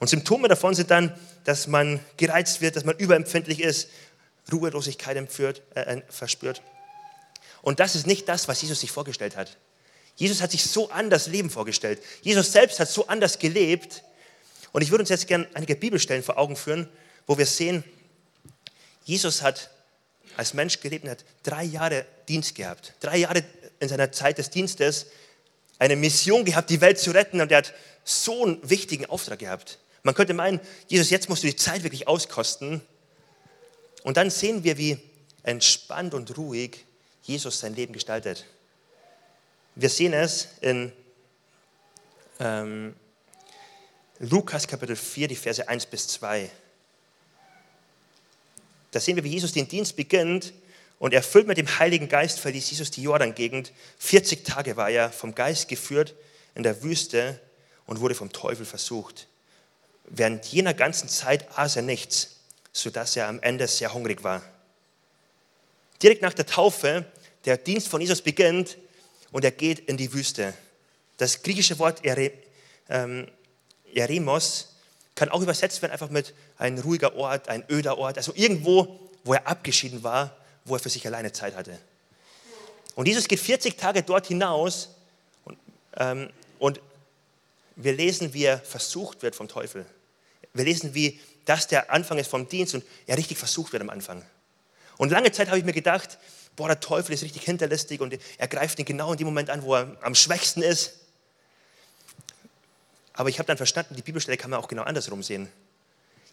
[0.00, 3.88] Und Symptome davon sind dann, dass man gereizt wird, dass man überempfindlich ist,
[4.52, 6.62] Ruhelosigkeit empführt, äh, verspürt.
[7.62, 9.56] Und das ist nicht das, was Jesus sich vorgestellt hat.
[10.16, 12.02] Jesus hat sich so anders Leben vorgestellt.
[12.22, 14.02] Jesus selbst hat so anders gelebt.
[14.72, 16.88] Und ich würde uns jetzt gerne einige Bibelstellen vor Augen führen,
[17.26, 17.84] wo wir sehen,
[19.04, 19.70] Jesus hat
[20.36, 22.94] als Mensch gelebt und hat drei Jahre Dienst gehabt.
[23.00, 23.42] Drei Jahre
[23.80, 25.06] in seiner Zeit des Dienstes
[25.78, 27.40] eine Mission gehabt, die Welt zu retten.
[27.40, 29.78] Und er hat so einen wichtigen Auftrag gehabt.
[30.02, 32.80] Man könnte meinen, Jesus, jetzt musst du die Zeit wirklich auskosten.
[34.02, 34.98] Und dann sehen wir, wie
[35.42, 36.84] entspannt und ruhig
[37.22, 38.44] Jesus sein Leben gestaltet.
[39.74, 40.92] Wir sehen es in
[42.40, 42.94] ähm,
[44.20, 46.50] Lukas Kapitel 4, die Verse 1 bis 2.
[48.90, 50.52] Da sehen wir, wie Jesus den Dienst beginnt
[50.98, 53.72] und erfüllt mit dem Heiligen Geist verließ Jesus die Jordan-Gegend.
[53.98, 56.14] 40 Tage war er vom Geist geführt
[56.56, 57.38] in der Wüste
[57.86, 59.28] und wurde vom Teufel versucht.
[60.06, 62.38] Während jener ganzen Zeit aß er nichts,
[62.72, 64.42] sodass er am Ende sehr hungrig war.
[66.02, 67.04] Direkt nach der Taufe,
[67.44, 68.78] der Dienst von Jesus beginnt
[69.30, 70.54] und er geht in die Wüste.
[71.18, 72.02] Das griechische Wort
[72.88, 73.28] ähm,
[73.98, 74.74] Eremos
[75.14, 79.34] kann auch übersetzt werden einfach mit ein ruhiger Ort, ein öder Ort, also irgendwo, wo
[79.34, 81.78] er abgeschieden war, wo er für sich alleine Zeit hatte.
[82.94, 84.90] Und Jesus geht 40 Tage dort hinaus
[85.44, 85.58] und,
[85.96, 86.80] ähm, und
[87.76, 89.86] wir lesen, wie er versucht wird vom Teufel.
[90.52, 93.90] Wir lesen, wie das der Anfang ist vom Dienst und er richtig versucht wird am
[93.90, 94.24] Anfang.
[94.96, 96.18] Und lange Zeit habe ich mir gedacht,
[96.56, 99.62] boah, der Teufel ist richtig hinterlistig und er greift ihn genau in dem Moment an,
[99.62, 100.94] wo er am schwächsten ist.
[103.18, 105.48] Aber ich habe dann verstanden, die Bibelstelle kann man auch genau andersrum sehen.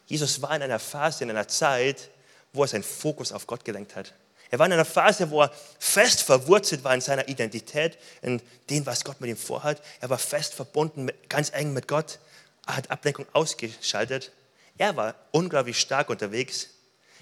[0.06, 2.12] Jesus war in einer Phase, in einer Zeit,
[2.54, 4.14] wo er seinen Fokus auf Gott gelenkt hat.
[4.52, 8.86] Er war in einer Phase, wo er fest verwurzelt war in seiner Identität, in dem,
[8.86, 9.82] was Gott mit ihm vorhat.
[10.00, 12.20] Er war fest verbunden, ganz eng mit Gott.
[12.68, 14.32] Er hat Ablenkung ausgeschaltet.
[14.78, 16.68] Er war unglaublich stark unterwegs.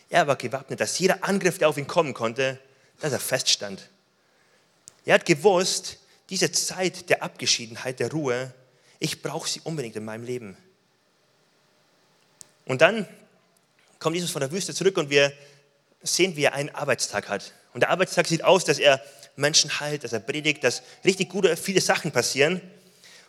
[0.10, 2.60] Er war gewappnet, dass jeder Angriff, der auf ihn kommen konnte,
[3.00, 3.88] dass er feststand.
[5.06, 6.00] Er hat gewusst,
[6.30, 8.54] diese Zeit der Abgeschiedenheit, der Ruhe,
[9.04, 10.56] ich brauche sie unbedingt in meinem Leben.
[12.66, 13.06] Und dann
[14.00, 15.34] kommt Jesus von der Wüste zurück und wir
[16.02, 17.52] sehen, wie er einen Arbeitstag hat.
[17.74, 19.04] Und der Arbeitstag sieht aus, dass er
[19.36, 22.62] Menschen heilt, dass er predigt, dass richtig gute, viele Sachen passieren.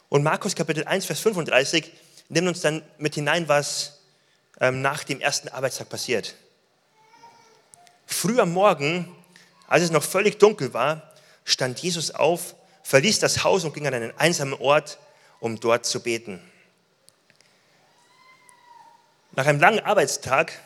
[0.08, 1.90] Und Markus Kapitel 1, Vers 35
[2.28, 3.98] nimmt uns dann mit hinein, was
[4.60, 6.36] ähm, nach dem ersten Arbeitstag passiert.
[8.06, 9.12] Früh am Morgen,
[9.66, 11.12] als es noch völlig dunkel war,
[11.44, 14.98] stand Jesus auf, verließ das Haus und ging an einen einsamen Ort,
[15.44, 16.40] um dort zu beten.
[19.32, 20.58] Nach einem langen Arbeitstag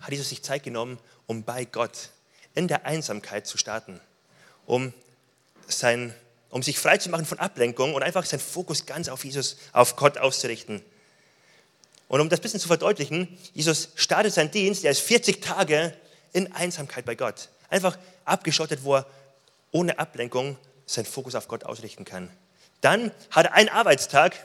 [0.00, 2.08] hat Jesus sich Zeit genommen, um bei Gott
[2.56, 4.00] in der Einsamkeit zu starten,
[4.66, 4.92] um,
[5.68, 6.12] sein,
[6.50, 9.94] um sich frei zu machen von Ablenkung und einfach seinen Fokus ganz auf Jesus, auf
[9.94, 10.82] Gott auszurichten.
[12.08, 15.96] Und um das ein bisschen zu verdeutlichen, Jesus startet seinen Dienst, er ist 40 Tage
[16.32, 17.50] in Einsamkeit bei Gott.
[17.70, 19.06] Einfach abgeschottet, wo er
[19.70, 22.28] ohne Ablenkung seinen Fokus auf Gott ausrichten kann.
[22.82, 24.36] Dann hat er einen Arbeitstag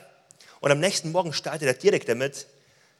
[0.60, 2.46] und am nächsten Morgen startet er direkt damit,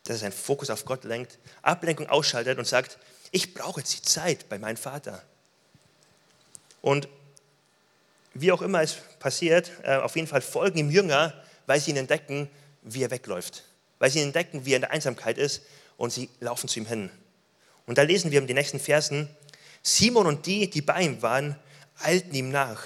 [0.04, 2.98] dass er seinen Fokus auf Gott lenkt, Ablenkung ausschaltet und sagt,
[3.30, 5.22] ich brauche jetzt die Zeit bei meinem Vater.
[6.82, 7.08] Und
[8.34, 11.34] wie auch immer es passiert, äh, auf jeden Fall folgen ihm Jünger,
[11.66, 12.50] weil sie ihn entdecken,
[12.82, 13.64] wie er wegläuft.
[13.98, 15.62] Weil sie ihn entdecken, wie er in der Einsamkeit ist
[15.96, 17.10] und sie laufen zu ihm hin.
[17.86, 19.28] Und da lesen wir in den nächsten Versen,
[19.82, 21.56] Simon und die, die bei ihm waren,
[22.02, 22.82] eilten ihm nach.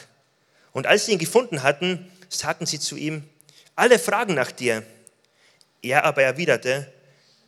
[0.72, 3.28] Und als sie ihn gefunden hatten, sagten sie zu ihm,
[3.74, 4.84] alle fragen nach dir.
[5.82, 6.92] Er aber erwiderte,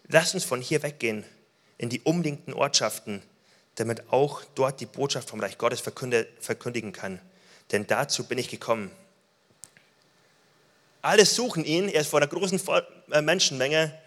[0.08, 1.24] lass uns von hier weggehen
[1.78, 3.22] in die umliegenden Ortschaften,
[3.76, 7.20] damit auch dort die Botschaft vom Reich Gottes verkündigen kann.
[7.72, 8.90] Denn dazu bin ich gekommen.
[11.02, 12.60] Alle suchen ihn, er ist vor einer großen
[13.10, 13.98] äh, Menschenmenge.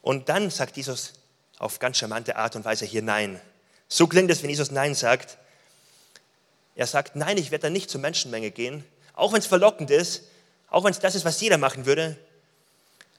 [0.00, 1.14] Und dann sagt Jesus
[1.58, 3.40] auf ganz charmante Art und Weise hier Nein.
[3.88, 5.38] So klingt es, wenn Jesus Nein sagt.
[6.76, 8.84] Er sagt, nein, ich werde da nicht zur Menschenmenge gehen,
[9.14, 10.24] auch wenn es verlockend ist,
[10.68, 12.16] auch wenn es das ist, was jeder machen würde.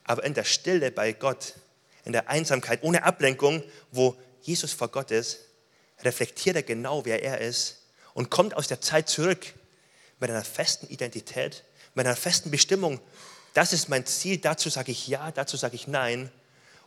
[0.04, 1.54] Aber in der Stille bei Gott
[2.06, 5.40] in der Einsamkeit, ohne Ablenkung, wo Jesus vor Gott ist,
[6.02, 7.82] reflektiert er genau, wer er ist
[8.14, 9.44] und kommt aus der Zeit zurück
[10.20, 13.00] mit einer festen Identität, mit einer festen Bestimmung.
[13.54, 16.30] Das ist mein Ziel, dazu sage ich ja, dazu sage ich nein.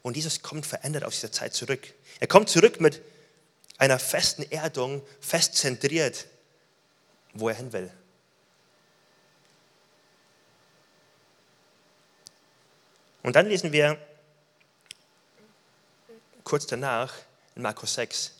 [0.01, 1.93] Und Jesus kommt verändert aus dieser Zeit zurück.
[2.21, 3.01] Er kommt zurück mit
[3.77, 6.27] einer festen Erdung, fest zentriert,
[7.33, 7.91] wo er hin will.
[13.23, 13.97] Und dann lesen wir
[16.43, 17.13] kurz danach
[17.55, 18.33] in Markus 6.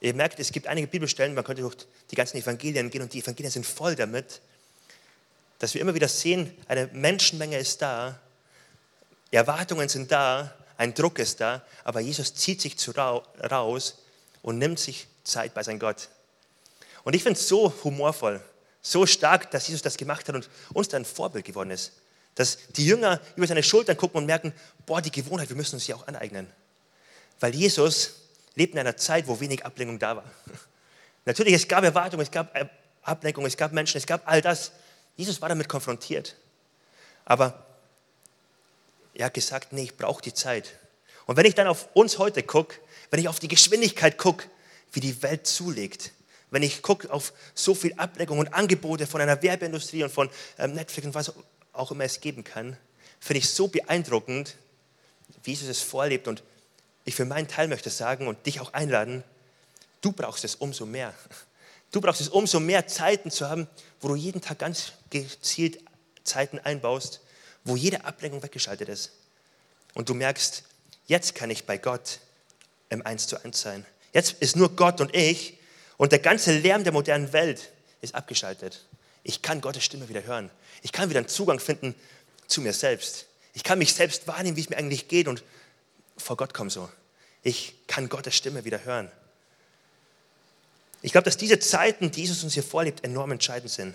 [0.00, 1.76] Ihr merkt, es gibt einige Bibelstellen, man könnte durch
[2.10, 4.40] die ganzen Evangelien gehen und die Evangelien sind voll damit,
[5.58, 8.18] dass wir immer wieder sehen, eine Menschenmenge ist da
[9.30, 13.98] Erwartungen sind da, ein Druck ist da, aber Jesus zieht sich raus
[14.42, 16.08] und nimmt sich Zeit bei seinem Gott.
[17.04, 18.42] Und ich finde es so humorvoll,
[18.82, 21.92] so stark, dass Jesus das gemacht hat und uns dann ein Vorbild geworden ist.
[22.40, 24.54] Dass die Jünger über seine Schultern gucken und merken,
[24.86, 26.50] boah, die Gewohnheit, wir müssen uns sie auch aneignen.
[27.38, 28.14] Weil Jesus
[28.54, 30.24] lebt in einer Zeit, wo wenig Ablenkung da war.
[31.26, 32.50] Natürlich, es gab Erwartungen, es gab
[33.02, 34.72] Ablenkung, es gab Menschen, es gab all das.
[35.16, 36.34] Jesus war damit konfrontiert.
[37.26, 37.66] Aber
[39.12, 40.78] er hat gesagt, nee, ich brauche die Zeit.
[41.26, 42.76] Und wenn ich dann auf uns heute gucke,
[43.10, 44.46] wenn ich auf die Geschwindigkeit gucke,
[44.92, 46.12] wie die Welt zulegt,
[46.50, 50.72] wenn ich gucke auf so viel Ablenkung und Angebote von einer Werbeindustrie und von ähm,
[50.72, 51.34] Netflix und was
[51.80, 52.76] auch immer es geben kann,
[53.18, 54.56] finde ich so beeindruckend,
[55.42, 56.28] wie Jesus es vorlebt.
[56.28, 56.42] Und
[57.04, 59.24] ich für meinen Teil möchte sagen und dich auch einladen,
[60.00, 61.14] du brauchst es umso mehr.
[61.90, 63.66] Du brauchst es umso mehr Zeiten zu haben,
[64.00, 65.80] wo du jeden Tag ganz gezielt
[66.22, 67.20] Zeiten einbaust,
[67.64, 69.10] wo jede Ablenkung weggeschaltet ist.
[69.94, 70.62] Und du merkst,
[71.06, 72.20] jetzt kann ich bei Gott
[72.90, 73.84] im Eins zu eins sein.
[74.12, 75.58] Jetzt ist nur Gott und ich
[75.96, 78.84] und der ganze Lärm der modernen Welt ist abgeschaltet.
[79.22, 80.50] Ich kann Gottes Stimme wieder hören.
[80.82, 81.94] Ich kann wieder einen Zugang finden
[82.46, 83.26] zu mir selbst.
[83.52, 85.42] Ich kann mich selbst wahrnehmen, wie es mir eigentlich geht und
[86.16, 86.88] vor Gott kommen so.
[87.42, 89.10] Ich kann Gottes Stimme wieder hören.
[91.02, 93.94] Ich glaube, dass diese Zeiten, die Jesus uns hier vorlebt, enorm entscheidend sind.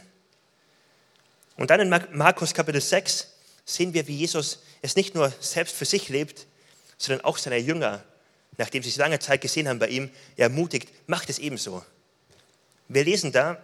[1.55, 3.27] Und dann in Markus Kapitel 6
[3.65, 6.47] sehen wir, wie Jesus es nicht nur selbst für sich lebt,
[6.97, 8.03] sondern auch seine Jünger,
[8.57, 11.83] nachdem sie es lange Zeit gesehen haben bei ihm, ermutigt, macht es ebenso.
[12.87, 13.61] Wir lesen da,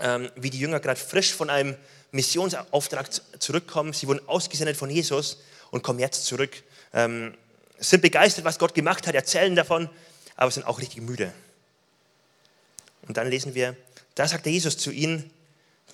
[0.00, 1.76] ähm, wie die Jünger gerade frisch von einem
[2.12, 3.08] Missionsauftrag
[3.40, 3.92] zurückkommen.
[3.92, 5.38] Sie wurden ausgesendet von Jesus
[5.70, 6.62] und kommen jetzt zurück.
[6.92, 7.34] Ähm,
[7.78, 9.90] sind begeistert, was Gott gemacht hat, erzählen davon,
[10.36, 11.32] aber sind auch richtig müde.
[13.06, 13.76] Und dann lesen wir,
[14.14, 15.30] da sagte Jesus zu ihnen,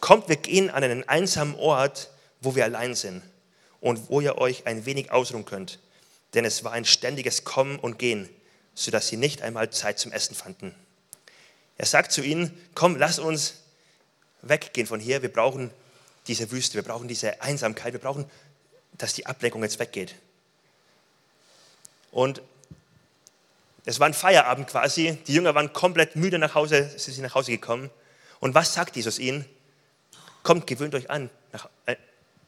[0.01, 2.11] kommt, wir gehen an einen einsamen Ort,
[2.41, 3.23] wo wir allein sind
[3.81, 5.79] und wo ihr euch ein wenig ausruhen könnt.
[6.35, 8.29] Denn es war ein ständiges Kommen und Gehen,
[8.75, 10.75] sodass sie nicht einmal Zeit zum Essen fanden.
[11.77, 13.55] Er sagt zu ihnen, komm, lass uns
[14.43, 15.23] weggehen von hier.
[15.23, 15.71] Wir brauchen
[16.27, 18.29] diese Wüste, wir brauchen diese Einsamkeit, wir brauchen,
[18.93, 20.15] dass die Ablenkung jetzt weggeht.
[22.11, 22.43] Und
[23.85, 25.19] es war ein Feierabend quasi.
[25.27, 27.91] Die Jünger waren komplett müde nach Hause, sie sind nach Hause gekommen.
[28.41, 29.45] Und was sagt Jesus ihnen?
[30.43, 31.97] Kommt, gewöhnt euch an, nach, äh,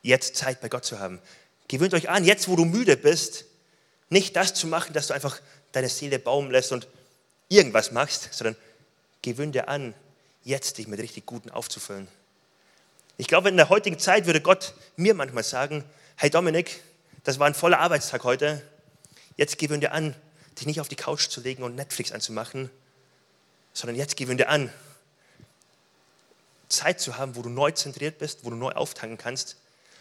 [0.02, 1.20] jetzt Zeit bei Gott zu haben.
[1.68, 3.44] Gewöhnt euch an, jetzt wo du müde bist,
[4.08, 5.40] nicht das zu machen, dass du einfach
[5.72, 6.86] deine Seele baumen lässt und
[7.48, 8.56] irgendwas machst, sondern
[9.22, 9.94] gewöhn dir an,
[10.44, 12.08] jetzt dich mit richtig Guten aufzufüllen.
[13.16, 15.84] Ich glaube, in der heutigen Zeit würde Gott mir manchmal sagen,
[16.16, 16.82] hey Dominik,
[17.24, 18.62] das war ein voller Arbeitstag heute,
[19.36, 20.14] jetzt gewöhn dir an,
[20.58, 22.70] dich nicht auf die Couch zu legen und Netflix anzumachen,
[23.72, 24.72] sondern jetzt gewöhn dir an,
[26.68, 29.56] Zeit zu haben, wo du neu zentriert bist, wo du neu auftanken kannst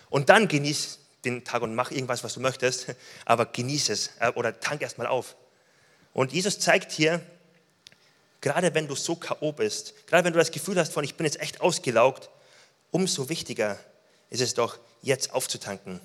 [0.10, 2.88] und dann genieß den Tag und mach irgendwas, was du möchtest,
[3.26, 5.36] aber genieß es äh, oder tank erstmal auf.
[6.14, 7.22] Und Jesus zeigt hier,
[8.42, 9.52] Gerade wenn du so K.O.
[9.52, 12.32] bist, gerade wenn du das Gefühl hast von, ich bin jetzt echt ausgelaugt,
[12.90, 13.78] umso wichtiger
[14.32, 16.02] ist es doch, jetzt aufzutanken.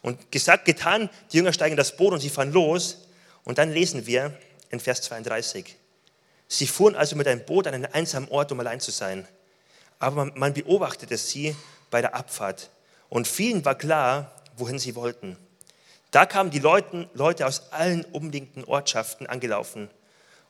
[0.00, 2.98] Und gesagt, getan, die Jünger steigen in das Boot und sie fahren los.
[3.44, 4.36] Und dann lesen wir
[4.70, 5.76] in Vers 32.
[6.46, 9.26] Sie fuhren also mit einem Boot an einen einsamen Ort, um allein zu sein.
[9.98, 11.56] Aber man beobachtete sie
[11.90, 12.70] bei der Abfahrt.
[13.08, 15.38] Und vielen war klar, wohin sie wollten.
[16.10, 19.90] Da kamen die Leute, Leute aus allen umliegenden Ortschaften angelaufen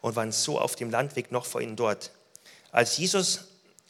[0.04, 2.10] und waren so auf dem Landweg noch vor ihnen dort.
[2.72, 3.44] Als Jesus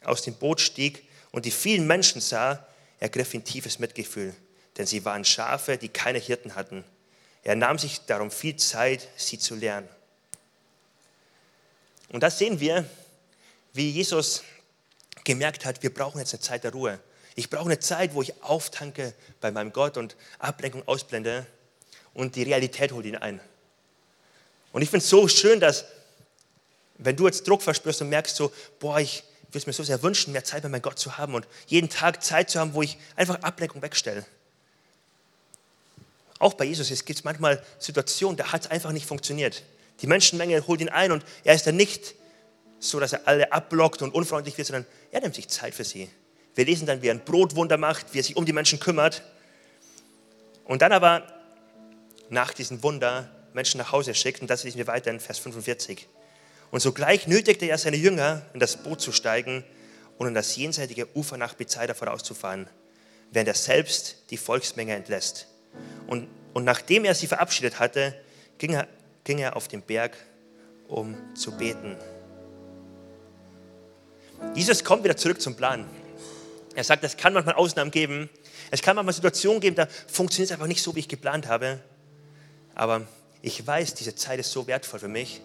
[0.05, 2.65] aus dem Boot stieg und die vielen Menschen sah,
[3.01, 4.33] ergriff ihn tiefes Mitgefühl,
[4.77, 6.85] denn sie waren Schafe, die keine Hirten hatten.
[7.43, 9.89] Er nahm sich darum viel Zeit, sie zu lernen.
[12.07, 12.85] Und da sehen wir,
[13.73, 14.43] wie Jesus
[15.25, 16.97] gemerkt hat, wir brauchen jetzt eine Zeit der Ruhe.
[17.35, 21.45] Ich brauche eine Zeit, wo ich auftanke bei meinem Gott und Ablenkung ausblende
[22.13, 23.41] und die Realität holt ihn ein.
[24.71, 25.83] Und ich finde es so schön, dass
[26.97, 30.01] wenn du jetzt Druck verspürst und merkst so, boah, ich würde es mir so sehr
[30.03, 32.81] wünschen, mehr Zeit mit meinem Gott zu haben und jeden Tag Zeit zu haben, wo
[32.81, 34.25] ich einfach Ablenkung wegstelle.
[36.39, 39.63] Auch bei Jesus gibt es manchmal Situationen, da hat es einfach nicht funktioniert.
[40.01, 42.15] Die Menschenmenge holt ihn ein und er ist dann nicht
[42.79, 46.09] so, dass er alle abblockt und unfreundlich wird, sondern er nimmt sich Zeit für sie.
[46.55, 49.23] Wir lesen dann, wie er ein Brotwunder macht, wie er sich um die Menschen kümmert.
[50.65, 51.23] Und dann aber
[52.29, 54.41] nach diesem Wunder Menschen nach Hause schickt.
[54.41, 56.07] Und das lesen wir weiter in Vers 45.
[56.75, 59.63] Und sogleich nötigte er seine Jünger, in das Boot zu steigen
[60.17, 62.67] und in das jenseitige Ufer nach Bethsaida vorauszufahren,
[63.31, 65.47] während er selbst die Volksmenge entlässt.
[66.05, 68.13] Und, und nachdem er sie verabschiedet hatte,
[68.57, 68.89] ging er,
[69.23, 70.17] ging er auf den Berg,
[70.89, 71.95] um zu beten.
[74.53, 75.85] Jesus kommt wieder zurück zum Plan.
[76.75, 78.29] Er sagt, es kann manchmal Ausnahmen geben,
[78.69, 81.79] Es kann manchmal Situationen geben, da funktioniert es einfach nicht so, wie ich geplant habe.
[82.73, 83.07] Aber
[83.41, 85.41] ich weiß, diese Zeit ist so wertvoll für mich.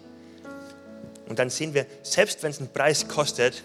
[1.31, 3.63] Und dann sehen wir, selbst wenn es einen Preis kostet,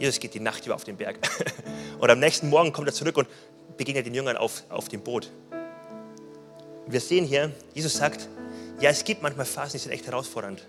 [0.00, 1.16] Jesus geht die Nacht über auf den Berg.
[2.00, 3.28] Und am nächsten Morgen kommt er zurück und
[3.76, 5.30] begegnet den Jüngern auf, auf dem Boot.
[6.88, 8.28] Wir sehen hier, Jesus sagt,
[8.80, 10.66] ja, es gibt manchmal Phasen, die sind echt herausfordernd.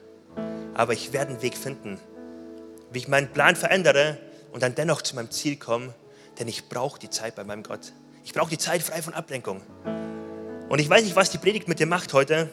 [0.76, 2.00] Aber ich werde einen Weg finden,
[2.92, 4.20] wie ich meinen Plan verändere
[4.52, 5.96] und dann dennoch zu meinem Ziel komme,
[6.38, 7.92] denn ich brauche die Zeit bei meinem Gott.
[8.24, 9.62] Ich brauche die Zeit frei von Ablenkung.
[10.70, 12.52] Und ich weiß nicht, was die Predigt mit dir macht heute,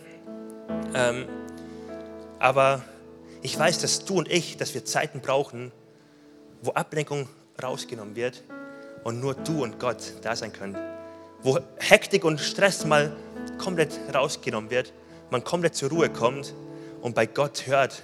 [0.94, 1.29] ähm,
[2.38, 2.83] aber
[3.42, 5.72] ich weiß, dass du und ich, dass wir Zeiten brauchen,
[6.62, 7.29] wo Ablenkung
[7.62, 8.42] rausgenommen wird
[9.05, 10.76] und nur du und Gott da sein können.
[11.42, 13.16] Wo Hektik und Stress mal
[13.59, 14.92] komplett rausgenommen wird,
[15.31, 16.55] man komplett zur Ruhe kommt
[17.00, 18.03] und bei Gott hört,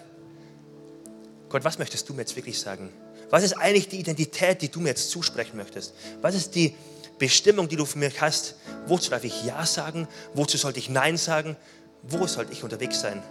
[1.49, 2.93] Gott, was möchtest du mir jetzt wirklich sagen?
[3.31, 5.95] Was ist eigentlich die Identität, die du mir jetzt zusprechen möchtest?
[6.23, 6.75] Was ist die
[7.19, 8.57] Bestimmung, die du für mich hast?
[8.87, 10.09] Wozu darf ich Ja sagen?
[10.35, 11.57] Wozu sollte ich Nein sagen?
[12.03, 13.23] Wo sollte ich unterwegs sein?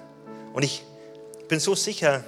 [0.53, 0.83] Und ich
[1.47, 2.23] bin so sicher,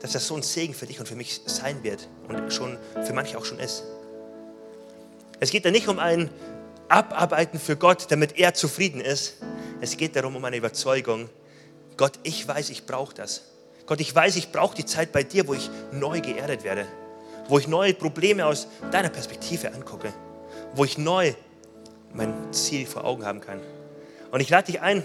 [0.00, 3.12] dass das so ein Segen für dich und für mich sein wird und schon für
[3.12, 3.84] manche auch schon ist.
[5.38, 6.30] Es geht da nicht um ein
[6.88, 9.36] Abarbeiten für Gott, damit er zufrieden ist.
[9.80, 11.28] Es geht darum um eine Überzeugung.
[11.96, 13.42] Gott, ich weiß, ich brauche das.
[13.86, 16.86] Gott, ich weiß, ich brauche die Zeit bei dir, wo ich neu geerdet werde,
[17.48, 20.12] wo ich neue Probleme aus deiner Perspektive angucke,
[20.74, 21.34] wo ich neu
[22.12, 23.60] mein Ziel vor Augen haben kann.
[24.30, 25.04] Und ich lade dich ein,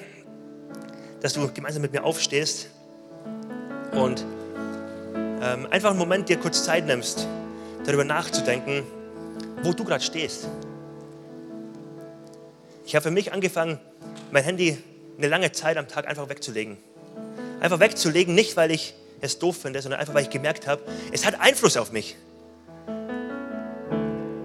[1.21, 2.69] dass du gemeinsam mit mir aufstehst
[3.93, 4.26] und
[5.41, 7.28] ähm, einfach einen Moment dir kurz Zeit nimmst,
[7.86, 8.84] darüber nachzudenken,
[9.63, 10.47] wo du gerade stehst.
[12.86, 13.80] Ich habe für mich angefangen,
[14.32, 14.78] mein Handy
[15.17, 16.78] eine lange Zeit am Tag einfach wegzulegen.
[17.60, 21.26] Einfach wegzulegen, nicht weil ich es doof finde, sondern einfach weil ich gemerkt habe, es
[21.26, 22.15] hat Einfluss auf mich.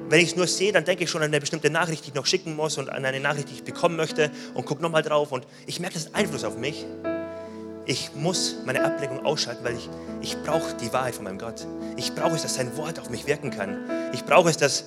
[0.09, 2.15] Wenn ich es nur sehe, dann denke ich schon an eine bestimmte Nachricht, die ich
[2.15, 5.33] noch schicken muss und an eine Nachricht, die ich bekommen möchte und gucke nochmal drauf
[5.33, 6.85] und ich merke, das hat Einfluss auf mich.
[7.85, 9.89] Ich muss meine Ablenkung ausschalten, weil ich,
[10.21, 11.67] ich brauche die Wahrheit von meinem Gott.
[11.97, 13.79] Ich brauche es, dass sein Wort auf mich wirken kann.
[14.13, 14.85] Ich brauche es, dass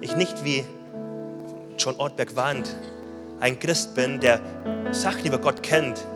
[0.00, 0.64] ich nicht wie
[1.76, 2.76] John Ortberg warnt,
[3.40, 4.40] ein Christ bin, der
[4.92, 6.06] Sachen über Gott kennt,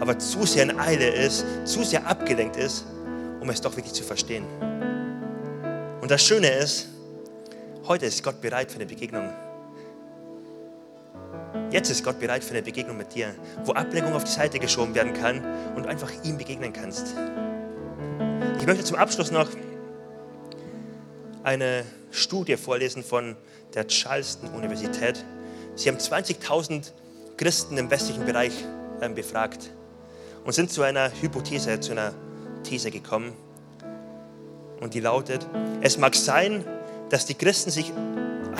[0.00, 2.84] aber zu sehr in Eile ist, zu sehr abgelenkt ist,
[3.40, 4.44] um es doch wirklich zu verstehen.
[6.00, 6.88] Und das Schöne ist,
[7.86, 9.30] heute ist Gott bereit für eine Begegnung.
[11.70, 13.34] Jetzt ist Gott bereit für eine Begegnung mit dir,
[13.64, 15.42] wo Ablenkung auf die Seite geschoben werden kann
[15.76, 17.14] und einfach ihm begegnen kannst.
[18.58, 19.48] Ich möchte zum Abschluss noch
[21.42, 23.36] eine Studie vorlesen von
[23.74, 25.24] der Charleston Universität.
[25.76, 26.92] Sie haben 20.000
[27.36, 28.52] Christen im westlichen Bereich
[29.00, 29.70] ähm, befragt
[30.44, 32.12] und sind zu einer Hypothese, zu einer
[32.64, 33.32] These gekommen.
[34.80, 35.46] Und die lautet,
[35.80, 36.64] es mag sein,
[37.08, 37.92] dass die Christen sich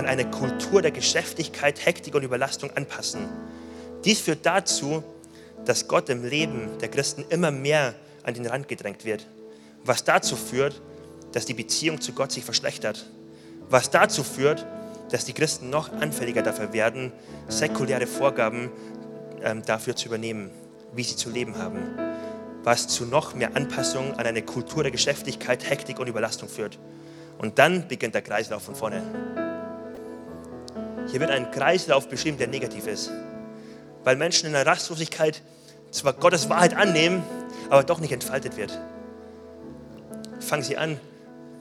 [0.00, 3.28] an eine Kultur der Geschäftigkeit, Hektik und Überlastung anpassen.
[4.04, 5.04] Dies führt dazu,
[5.66, 9.26] dass Gott im Leben der Christen immer mehr an den Rand gedrängt wird,
[9.84, 10.80] was dazu führt,
[11.32, 13.10] dass die Beziehung zu Gott sich verschlechtert,
[13.68, 14.66] was dazu führt,
[15.10, 17.12] dass die Christen noch anfälliger dafür werden,
[17.48, 18.70] säkuläre Vorgaben
[19.42, 20.50] ähm, dafür zu übernehmen,
[20.94, 21.78] wie sie zu leben haben,
[22.62, 26.78] was zu noch mehr Anpassung an eine Kultur der Geschäftigkeit, Hektik und Überlastung führt.
[27.36, 29.49] Und dann beginnt der Kreislauf von vorne.
[31.10, 33.10] Hier wird ein Kreislauf beschrieben, der negativ ist.
[34.04, 35.42] Weil Menschen in der Rastlosigkeit
[35.90, 37.22] zwar Gottes Wahrheit annehmen,
[37.68, 38.78] aber doch nicht entfaltet wird.
[40.38, 41.00] Fangen sie an,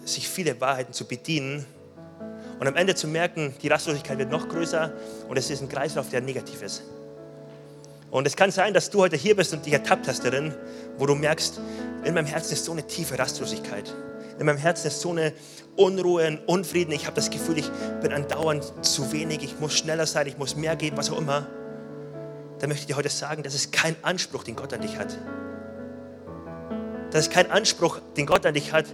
[0.06, 1.66] sich viele Wahrheiten zu bedienen
[2.60, 4.94] und am Ende zu merken, die Rastlosigkeit wird noch größer
[5.28, 6.84] und es ist ein Kreislauf, der negativ ist.
[8.12, 10.54] Und es kann sein, dass du heute hier bist und dich ertappt hast darin,
[10.98, 11.60] wo du merkst,
[12.04, 13.94] in meinem Herzen ist so eine tiefe Rastlosigkeit.
[14.40, 15.34] In meinem Herzen ist so eine
[15.80, 16.92] Unruhe, ein Unfrieden.
[16.92, 19.44] Ich habe das Gefühl, ich bin andauernd zu wenig.
[19.44, 21.48] Ich muss schneller sein, ich muss mehr geben, was auch immer.
[22.60, 25.18] Dann möchte ich dir heute sagen, das ist kein Anspruch, den Gott an dich hat.
[27.12, 28.86] Das ist kein Anspruch, den Gott an dich hat,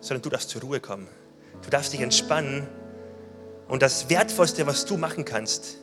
[0.00, 1.06] sondern du darfst zur Ruhe kommen.
[1.62, 2.66] Du darfst dich entspannen.
[3.68, 5.78] Und das Wertvollste, was du machen kannst,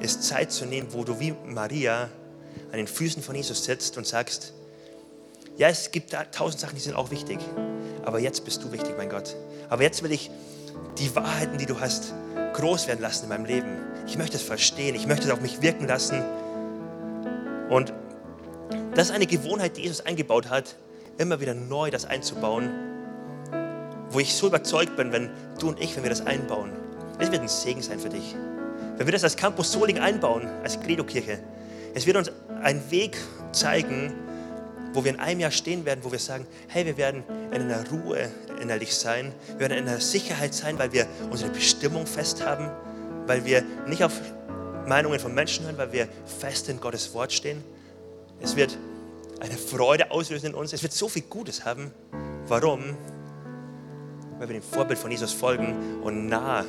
[0.00, 2.10] ist Zeit zu nehmen, wo du wie Maria
[2.70, 4.52] an den Füßen von Jesus sitzt und sagst,
[5.56, 7.38] ja, es gibt tausend Sachen, die sind auch wichtig,
[8.04, 9.34] aber jetzt bist du wichtig, mein Gott.
[9.68, 10.30] Aber jetzt will ich
[10.98, 12.14] die Wahrheiten, die du hast,
[12.52, 13.68] groß werden lassen in meinem Leben.
[14.06, 16.22] Ich möchte es verstehen, ich möchte es auf mich wirken lassen.
[17.70, 17.92] Und
[18.94, 20.76] das ist eine Gewohnheit, die Jesus eingebaut hat,
[21.18, 22.70] immer wieder neu das einzubauen,
[24.10, 26.72] wo ich so überzeugt bin, wenn du und ich, wenn wir das einbauen,
[27.18, 28.34] es wird ein Segen sein für dich.
[28.96, 31.38] Wenn wir das als Campus Soling einbauen, als Credo-Kirche,
[31.94, 32.30] es wird uns
[32.62, 33.16] einen Weg
[33.52, 34.14] zeigen,
[34.96, 37.22] wo wir in einem Jahr stehen werden, wo wir sagen, hey, wir werden
[37.52, 38.30] in einer Ruhe
[38.62, 42.70] innerlich sein, wir werden in einer Sicherheit sein, weil wir unsere Bestimmung fest haben,
[43.26, 44.14] weil wir nicht auf
[44.86, 46.08] Meinungen von Menschen hören, weil wir
[46.40, 47.62] fest in Gottes Wort stehen.
[48.40, 48.78] Es wird
[49.40, 50.72] eine Freude auslösen in uns.
[50.72, 51.90] Es wird so viel Gutes haben.
[52.46, 52.96] Warum?
[54.38, 56.64] Weil wir dem Vorbild von Jesus folgen und nah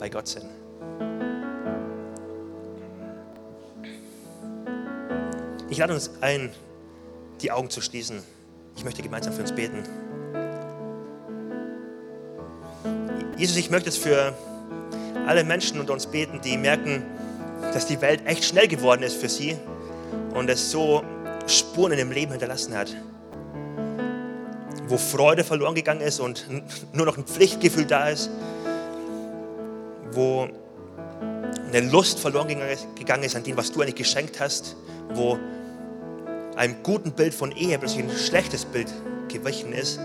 [0.00, 0.46] bei Gott sind.
[5.70, 6.50] Ich lade uns ein,
[7.44, 8.22] die Augen zu schließen.
[8.74, 9.82] Ich möchte gemeinsam für uns beten.
[13.36, 14.32] Jesus, ich möchte es für
[15.26, 17.04] alle Menschen unter uns beten, die merken,
[17.74, 19.58] dass die Welt echt schnell geworden ist für sie
[20.32, 21.04] und es so
[21.46, 22.96] Spuren in dem Leben hinterlassen hat.
[24.86, 26.46] Wo Freude verloren gegangen ist und
[26.94, 28.30] nur noch ein Pflichtgefühl da ist.
[30.12, 30.48] Wo
[31.68, 34.76] eine Lust verloren gegangen ist an dem, was du eigentlich geschenkt hast.
[35.12, 35.38] Wo
[36.56, 38.88] einem guten Bild von Ehe plötzlich ein schlechtes Bild
[39.28, 39.98] gewichen ist.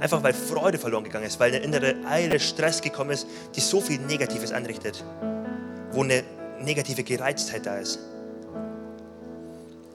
[0.00, 3.80] Einfach weil Freude verloren gegangen ist, weil eine innere Eile, Stress gekommen ist, die so
[3.80, 5.04] viel Negatives anrichtet.
[5.92, 6.24] Wo eine
[6.60, 7.98] negative Gereiztheit da ist.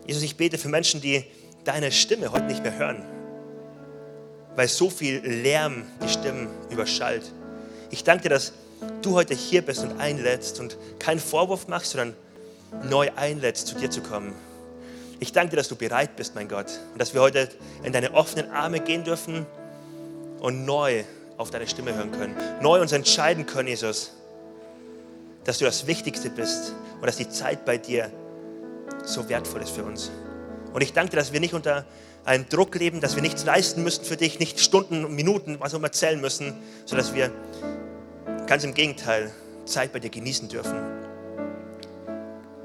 [0.06, 1.24] Jesus, ich bete für Menschen, die
[1.66, 3.04] deine Stimme heute nicht mehr hören,
[4.56, 7.32] weil so viel Lärm die Stimmen überschallt.
[7.92, 8.54] Ich danke dir, dass
[9.02, 12.16] du heute hier bist und einlädst und keinen Vorwurf machst, sondern
[12.90, 14.34] neu einlädst, zu dir zu kommen.
[15.20, 17.50] Ich danke dir, dass du bereit bist, mein Gott, und dass wir heute
[17.84, 19.46] in deine offenen Arme gehen dürfen
[20.40, 21.04] und neu
[21.38, 24.14] auf deine Stimme hören können, neu uns entscheiden können, Jesus,
[25.44, 28.12] dass du das Wichtigste bist und dass die Zeit bei dir
[29.04, 30.10] so wertvoll ist für uns.
[30.74, 31.86] Und ich danke dir, dass wir nicht unter
[32.24, 35.80] einem Druck leben, dass wir nichts leisten müssen für dich, nicht Stunden, Minuten, was auch
[35.80, 36.54] immer zählen müssen,
[36.86, 37.32] sondern dass wir
[38.46, 39.32] ganz im Gegenteil
[39.66, 40.99] Zeit bei dir genießen dürfen.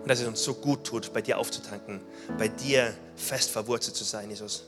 [0.05, 1.99] Und dass es uns so gut tut, bei dir aufzutanken,
[2.37, 4.67] bei dir fest verwurzelt zu sein, Jesus.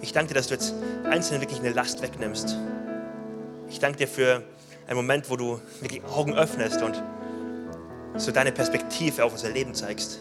[0.00, 0.72] Ich danke dir, dass du jetzt
[1.04, 2.56] einzeln wirklich eine Last wegnimmst.
[3.68, 4.42] Ich danke dir für
[4.86, 7.02] einen Moment, wo du wirklich Augen öffnest und
[8.16, 10.18] so deine Perspektive auf unser Leben zeigst.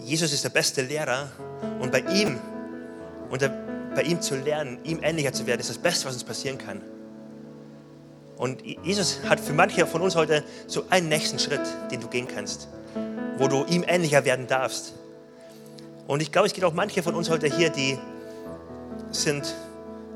[0.00, 1.30] Jesus ist der beste Lehrer
[1.78, 2.40] und bei ihm
[3.30, 3.50] und
[3.94, 6.82] bei ihm zu lernen, ihm ähnlicher zu werden, ist das Beste, was uns passieren kann.
[8.36, 11.60] Und Jesus hat für manche von uns heute so einen nächsten Schritt,
[11.90, 12.68] den du gehen kannst,
[13.38, 14.94] wo du ihm ähnlicher werden darfst.
[16.06, 17.98] Und ich glaube, es gibt auch manche von uns heute hier, die
[19.12, 19.54] sind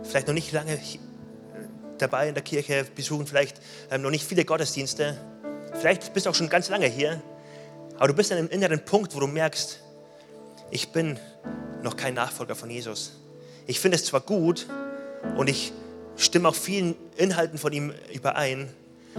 [0.03, 0.79] vielleicht noch nicht lange
[1.99, 5.17] dabei in der Kirche, besuchen vielleicht ähm, noch nicht viele Gottesdienste.
[5.75, 7.23] Vielleicht bist du auch schon ganz lange hier,
[7.97, 9.81] aber du bist an einem inneren Punkt, wo du merkst,
[10.71, 11.19] ich bin
[11.83, 13.12] noch kein Nachfolger von Jesus.
[13.66, 14.66] Ich finde es zwar gut
[15.37, 15.72] und ich
[16.16, 18.68] stimme auch vielen Inhalten von ihm überein,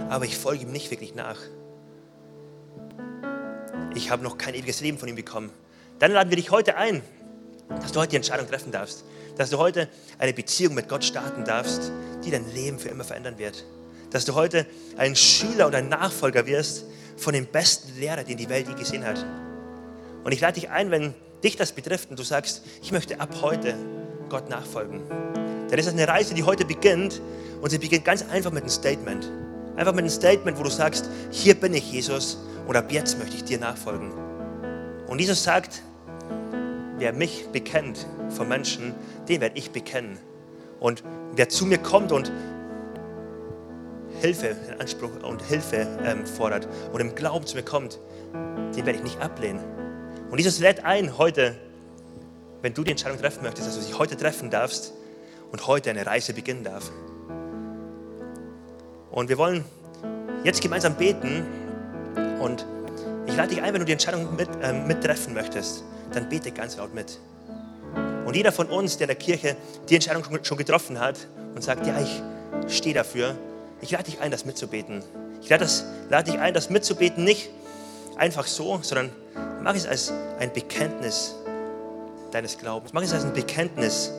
[0.08, 1.38] aber ich folge ihm nicht wirklich nach.
[3.94, 5.50] Ich habe noch kein ewiges Leben von ihm bekommen.
[5.98, 7.02] Dann laden wir dich heute ein,
[7.68, 9.04] dass du heute die Entscheidung treffen darfst
[9.40, 9.88] dass du heute
[10.18, 11.90] eine Beziehung mit Gott starten darfst,
[12.22, 13.64] die dein Leben für immer verändern wird.
[14.10, 14.66] Dass du heute
[14.98, 16.84] ein Schüler und ein Nachfolger wirst
[17.16, 19.24] von dem besten Lehrer, den die Welt je gesehen hat.
[20.24, 23.30] Und ich lade dich ein, wenn dich das betrifft und du sagst, ich möchte ab
[23.40, 23.74] heute
[24.28, 25.02] Gott nachfolgen.
[25.08, 27.20] Dann ist das eine Reise, die heute beginnt
[27.60, 29.30] und sie beginnt ganz einfach mit einem Statement.
[29.76, 33.36] Einfach mit einem Statement, wo du sagst, hier bin ich Jesus und ab jetzt möchte
[33.36, 34.12] ich dir nachfolgen.
[35.06, 35.82] Und Jesus sagt,
[36.98, 38.94] wer mich bekennt vor Menschen,
[39.28, 40.18] den werde ich bekennen.
[40.80, 41.02] Und
[41.34, 42.30] wer zu mir kommt und
[44.20, 47.98] Hilfe in Anspruch und Hilfe ähm, fordert und im Glauben zu mir kommt,
[48.76, 49.79] den werde ich nicht ablehnen.
[50.30, 51.56] Und Jesus lädt ein heute,
[52.62, 54.92] wenn du die Entscheidung treffen möchtest, dass du dich heute treffen darfst
[55.50, 56.90] und heute eine Reise beginnen darf.
[59.10, 59.64] Und wir wollen
[60.44, 61.44] jetzt gemeinsam beten
[62.40, 62.64] und
[63.26, 66.76] ich lade dich ein, wenn du die Entscheidung mit, äh, mittreffen möchtest, dann bete ganz
[66.76, 67.18] laut mit.
[68.24, 69.56] Und jeder von uns, der in der Kirche
[69.88, 72.22] die Entscheidung schon getroffen hat und sagt, ja, ich
[72.72, 73.36] stehe dafür,
[73.80, 75.02] ich lade dich ein, das mitzubeten.
[75.42, 77.50] Ich lade, das, lade dich ein, das mitzubeten, nicht
[78.16, 79.10] einfach so, sondern
[79.62, 81.34] mach es als ein Bekenntnis
[82.30, 82.92] deines Glaubens.
[82.92, 84.12] Mach es als ein Bekenntnis,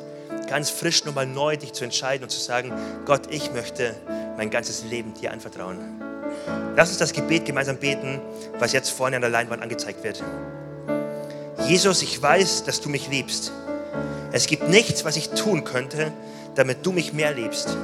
[0.48, 2.72] ganz frisch nochmal neu dich zu entscheiden und zu sagen,
[3.06, 3.96] Gott, ich möchte
[4.38, 5.78] mein ganzes Leben dir anvertrauen.
[6.76, 8.20] Lass uns das Gebet gemeinsam beten,
[8.60, 10.24] was jetzt vorne an der Leinwand angezeigt wird.
[11.68, 13.52] Jesus, ich weiß, dass du mich liebst.
[14.32, 16.12] Es gibt nichts, was ich tun könnte,
[16.56, 17.78] damit du mich mehr liebst.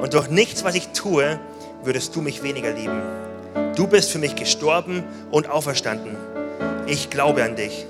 [0.00, 1.38] Und durch nichts, was ich tue,
[1.82, 3.02] würdest du mich weniger lieben.
[3.76, 6.16] Du bist für mich gestorben und auferstanden.
[6.86, 7.86] Ich glaube an dich.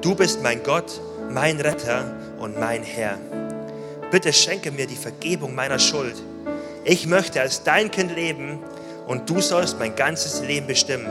[0.00, 2.04] Du bist mein Gott, mein Retter
[2.38, 3.18] und mein Herr.
[4.12, 6.14] Bitte schenke mir die Vergebung meiner Schuld.
[6.84, 8.60] Ich möchte als dein Kind leben
[9.08, 11.08] und du sollst mein ganzes Leben bestimmen.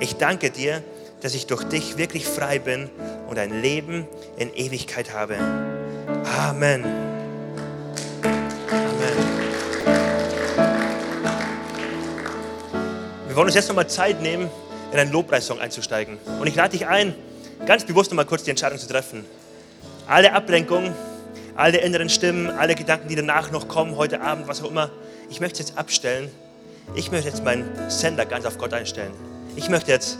[0.00, 0.82] Ich danke dir,
[1.20, 2.88] dass ich durch dich wirklich frei bin
[3.28, 4.06] und ein Leben
[4.38, 5.36] in Ewigkeit habe.
[6.38, 6.82] Amen.
[6.82, 6.84] Amen.
[13.26, 14.48] Wir wollen uns jetzt nochmal Zeit nehmen,
[14.92, 16.18] in einen Lobpreissong einzusteigen.
[16.40, 17.14] Und ich lade dich ein,
[17.66, 19.24] ganz bewusst nochmal kurz die Entscheidung zu treffen.
[20.06, 20.94] Alle Ablenkungen,
[21.54, 24.90] alle inneren Stimmen, alle Gedanken, die danach noch kommen, heute Abend, was auch immer,
[25.30, 26.30] ich möchte jetzt abstellen.
[26.94, 29.12] Ich möchte jetzt meinen Sender ganz auf Gott einstellen.
[29.56, 30.18] Ich möchte jetzt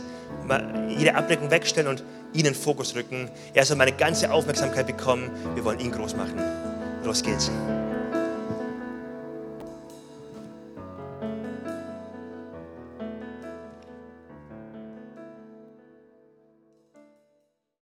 [0.87, 2.03] jede Ablenkung wegstellen und
[2.33, 3.29] ihn in den Fokus rücken.
[3.53, 5.31] Er soll meine ganze Aufmerksamkeit bekommen.
[5.55, 6.39] Wir wollen ihn groß machen.
[7.03, 7.49] Los geht's.